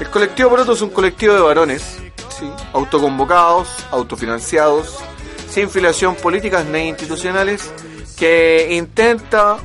[0.00, 1.98] El colectivo Poroto es un colectivo de varones,
[2.38, 2.50] ¿sí?
[2.72, 4.98] autoconvocados, autofinanciados,
[5.48, 7.70] sin filiación políticas ni institucionales,
[8.18, 9.58] que intenta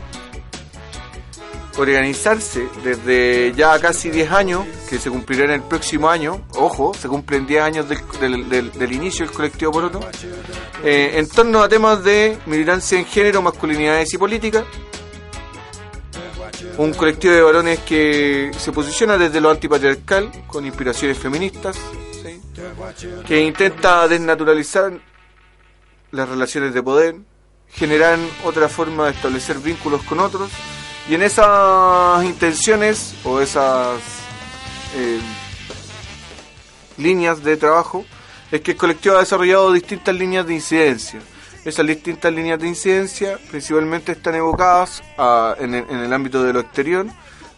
[1.77, 7.45] organizarse desde ya casi 10 años, que se cumplirán el próximo año, ojo, se cumplen
[7.45, 9.99] 10 años del, del- del- del inicio del colectivo Poroto,
[10.83, 14.65] eh, en torno a temas de militancia en género, masculinidades y política.
[16.77, 21.77] Un colectivo de varones que se posiciona desde lo antipatriarcal, con inspiraciones feministas,
[23.25, 24.93] que intenta desnaturalizar
[26.11, 27.15] las relaciones de poder,
[27.69, 30.51] generar otra forma de establecer vínculos con otros,
[31.09, 33.99] y en esas intenciones o esas
[34.95, 35.19] eh,
[36.97, 38.05] líneas de trabajo
[38.51, 41.21] es que el colectivo ha desarrollado distintas líneas de incidencia.
[41.68, 47.06] Esas distintas líneas de incidencia principalmente están evocadas a- en, el, ámbito de lo exterior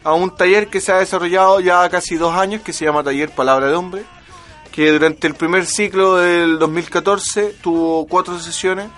[0.04, 3.30] a un taller que se ha desarrollado ya casi dos años que se llama Taller
[3.30, 4.02] Palabra de Hombre,
[4.72, 8.90] que durante el primer ciclo del 2014 tuvo cuatro sesiones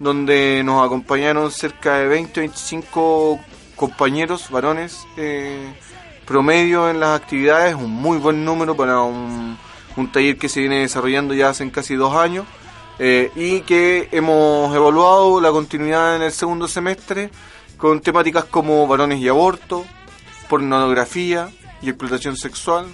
[0.00, 3.38] donde nos acompañaron cerca de 20-25
[3.76, 5.72] compañeros varones eh,
[6.26, 9.56] promedio en las actividades, un muy buen número para un
[10.12, 12.44] taller que se viene desarrollando ya hace casi dos años
[12.98, 17.30] eh, y que hemos evaluado la continuidad en el segundo semestre
[17.76, 19.84] con temáticas como varones y aborto,
[20.48, 21.50] pornografía
[21.82, 22.86] y explotación sexual,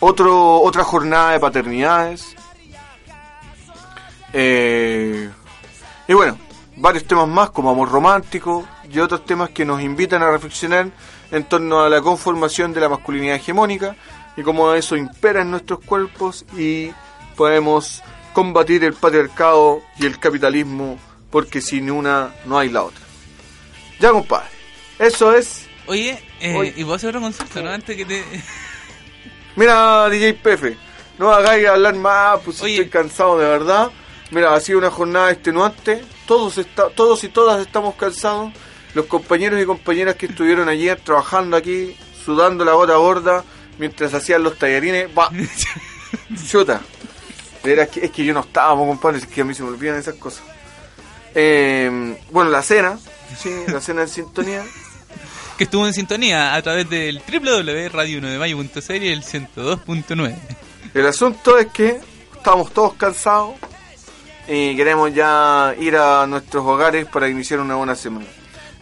[0.00, 2.36] otro, otra jornada de paternidades.
[4.34, 5.30] Eh,
[6.08, 6.36] y bueno,
[6.76, 10.90] varios temas más como amor romántico y otros temas que nos invitan a reflexionar
[11.30, 13.96] en torno a la conformación de la masculinidad hegemónica
[14.36, 16.90] y cómo eso impera en nuestros cuerpos y
[17.36, 18.02] podemos
[18.32, 20.98] combatir el patriarcado y el capitalismo
[21.30, 23.00] porque sin una no hay la otra.
[23.98, 24.48] Ya compadre,
[24.98, 25.66] eso es...
[25.86, 26.74] Oye, eh, Oye.
[26.76, 27.70] y vos hacer otra consulta, ¿no?
[27.70, 28.24] Antes que te...
[29.56, 30.76] Mira, DJ Pefe,
[31.18, 33.90] no hagáis hablar más, pues estoy cansado de verdad.
[34.30, 36.02] Mira, ha sido una jornada extenuante.
[36.26, 38.52] Todos, está, todos y todas estamos cansados.
[38.94, 41.94] Los compañeros y compañeras que estuvieron ayer trabajando aquí,
[42.24, 43.44] sudando la gota gorda,
[43.78, 45.08] mientras hacían los tallarines.
[45.16, 45.30] Va.
[46.50, 46.80] Chuta.
[47.64, 49.96] Veras que- es que yo no estaba, compadre, es que a mí se me olvidan
[49.96, 50.42] esas cosas.
[51.34, 52.98] Eh, bueno, la cena,
[53.38, 54.62] sí, la cena en sintonía.
[55.56, 60.34] que estuvo en sintonía a través del www.radio1demayo.cl y el 102.9.
[60.94, 62.00] El asunto es que
[62.36, 63.54] estamos todos cansados
[64.48, 68.26] y queremos ya ir a nuestros hogares para iniciar una buena semana.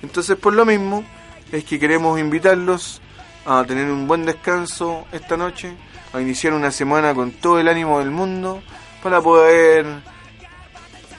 [0.02, 1.04] Entonces, por lo mismo,
[1.52, 3.00] es que queremos invitarlos
[3.44, 5.74] a tener un buen descanso esta noche,
[6.12, 8.62] a iniciar una semana con todo el ánimo del mundo
[9.02, 9.86] para poder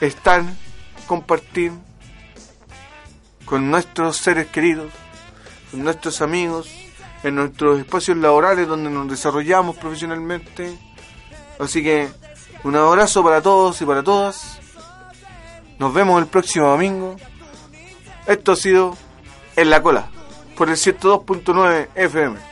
[0.00, 0.42] estar,
[1.06, 1.72] compartir
[3.44, 4.90] con nuestros seres queridos,
[5.70, 6.68] con nuestros amigos,
[7.22, 10.76] en nuestros espacios laborales donde nos desarrollamos profesionalmente.
[11.58, 12.08] Así que
[12.64, 14.58] un abrazo para todos y para todas.
[15.78, 17.16] Nos vemos el próximo domingo.
[18.26, 18.96] Esto ha sido
[19.56, 20.08] En la Cola,
[20.56, 22.51] por el 102.9 FM.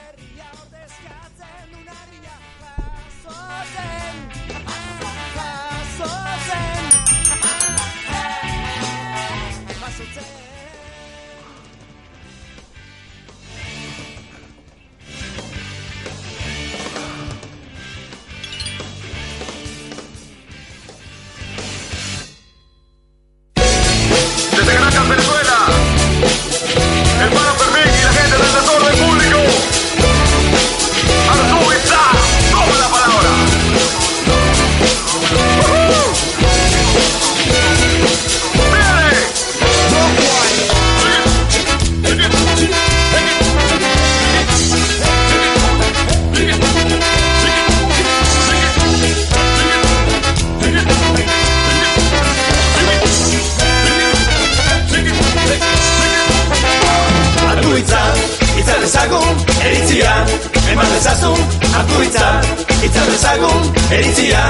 [63.92, 64.42] Eritzia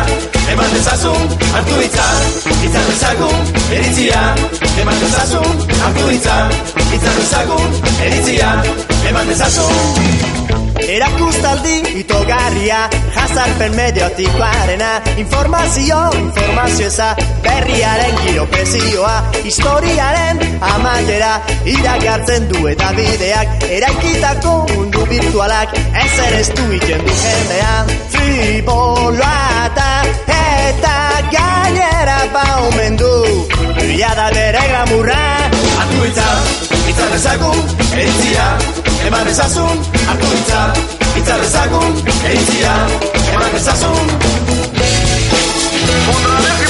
[0.52, 2.06] Eman dezazun, hartu hitza,
[2.62, 4.22] hitza dezagun, eritzia
[4.82, 6.36] Eman dezazun, hartu hitza,
[6.92, 8.52] hitza dezagun, eritzia
[9.12, 10.39] Eman dezazun
[10.90, 12.80] Erakustaldi itogarria
[13.14, 14.88] Jazarpen mediotikoarena
[15.22, 17.14] Informazio, informazio eza
[17.44, 19.12] Berriaren giro presioa
[19.44, 20.42] Historiaren
[20.72, 21.36] amaiera
[21.74, 27.76] Iragartzen du eta bideak Eraikitako mundu virtualak Ezer ez du ikendu jendea
[28.16, 29.38] Friboloa
[29.68, 29.88] eta
[30.40, 30.96] Eta
[31.30, 33.14] gainera baumen du.
[33.94, 35.22] Ia da bere gramurra.
[35.78, 36.28] Hartu hitza,
[36.86, 38.79] hitza dezagun, eritzia
[39.10, 40.60] Eman ezazun, hartu itza
[41.18, 41.96] Itzar ezagun,
[42.28, 42.74] eitzia
[43.32, 44.12] Eman ezazun
[46.12, 46.69] Onda,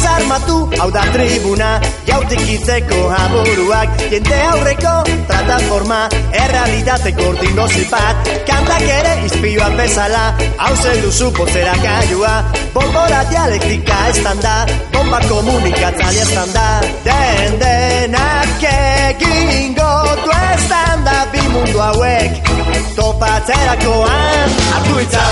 [0.00, 1.66] Itzez armatu, hau da tribuna
[2.06, 3.98] Jautik itzeko aburuak.
[4.08, 4.92] Jende aurreko
[5.28, 5.98] plataforma
[6.32, 10.22] Errealitate gordingo zipat Kantak ere izpioan bezala
[10.56, 10.72] Hau
[11.02, 12.32] duzu pozera gaiua.
[12.72, 14.64] Bolbora dialektika estan da
[14.94, 16.68] Bomba komunikatzaile estan da.
[17.04, 19.92] Den denak egingo
[20.24, 22.49] du estan Bi mundu hauek
[22.96, 25.24] topatzerakoan Artu itza,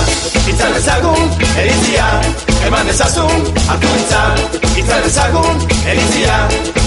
[0.51, 1.25] itza dezagun,
[1.61, 2.09] eritzia,
[2.67, 4.23] eman dezazun Artu itza,
[4.81, 5.57] itza dezagun,
[5.87, 6.37] eritzia,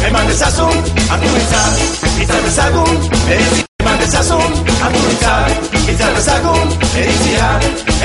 [0.07, 0.77] eman dezazun
[1.09, 1.63] Artu itza,
[2.21, 2.95] itza dezagun,
[3.31, 4.51] eritzia Eman dezazun,
[4.81, 5.33] hartu itza,
[5.91, 6.69] itza dezagun,
[7.01, 7.47] eritzia,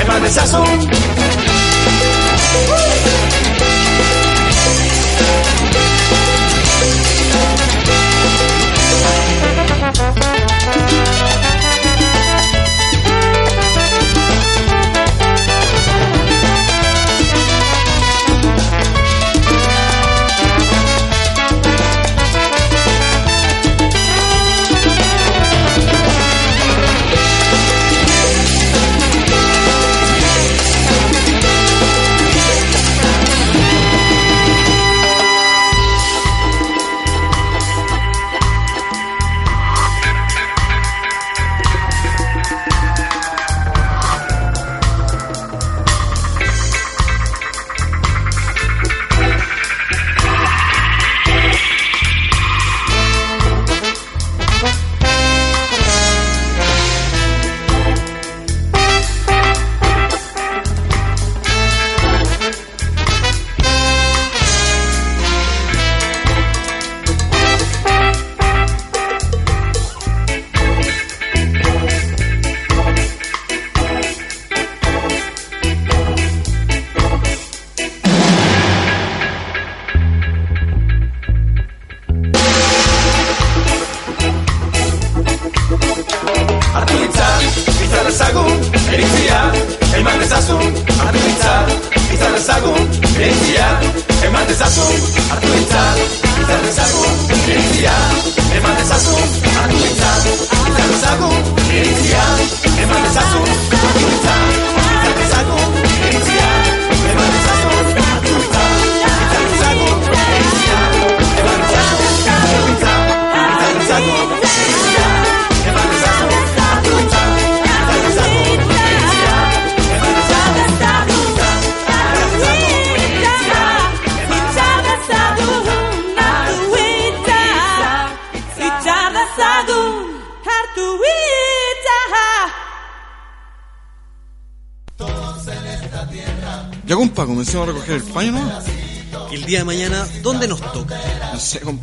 [0.01, 0.89] eman dezazun.
[2.69, 2.86] Uh!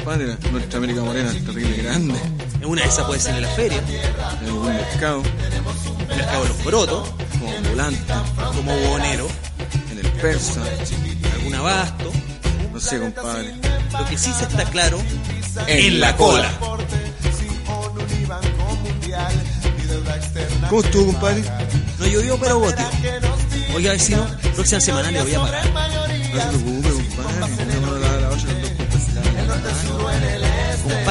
[0.05, 2.15] Compadre, nuestra América Morena es terrible grande.
[2.61, 3.83] En una de esas puede ser en la feria,
[4.43, 5.23] En algún mercado,
[5.99, 7.09] el mercado de los brotos,
[7.41, 8.15] como ambulante,
[8.55, 9.27] como bonero,
[9.91, 10.63] en el persa.
[11.37, 12.13] algún abasto.
[12.71, 13.55] No sé, compadre.
[13.99, 15.01] Lo que sí se está claro,
[15.69, 16.53] En la cola.
[20.69, 21.45] ¿Cómo estuvo, compadre?
[21.99, 22.87] no llovió pero goteó.
[23.75, 25.39] Oiga, vecino, próxima semana le voy a.
[25.39, 26.59] No se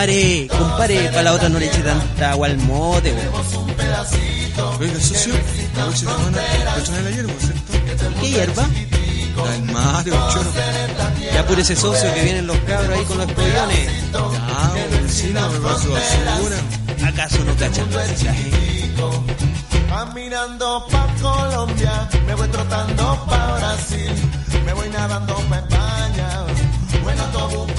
[0.03, 3.31] Compare, compare, para la otra no le eche tanta agua al mote, weón.
[4.77, 5.33] Oiga, socio,
[5.77, 6.41] la semana
[6.75, 8.19] le trae la hierba, ¿cierto?
[8.19, 8.67] ¿Qué hierba?
[9.71, 10.51] La del el choro.
[11.33, 13.89] Ya por ese socio que vienen los cabros ahí con los pollones.
[14.11, 16.57] Ya, vecino, me va su basura.
[17.07, 17.87] ¿Acaso no cachan?
[19.87, 24.11] Caminando pa' Colombia, me voy trotando pa' Brasil,
[24.65, 26.43] me voy nadando pa' España,
[27.03, 27.72] buen autobús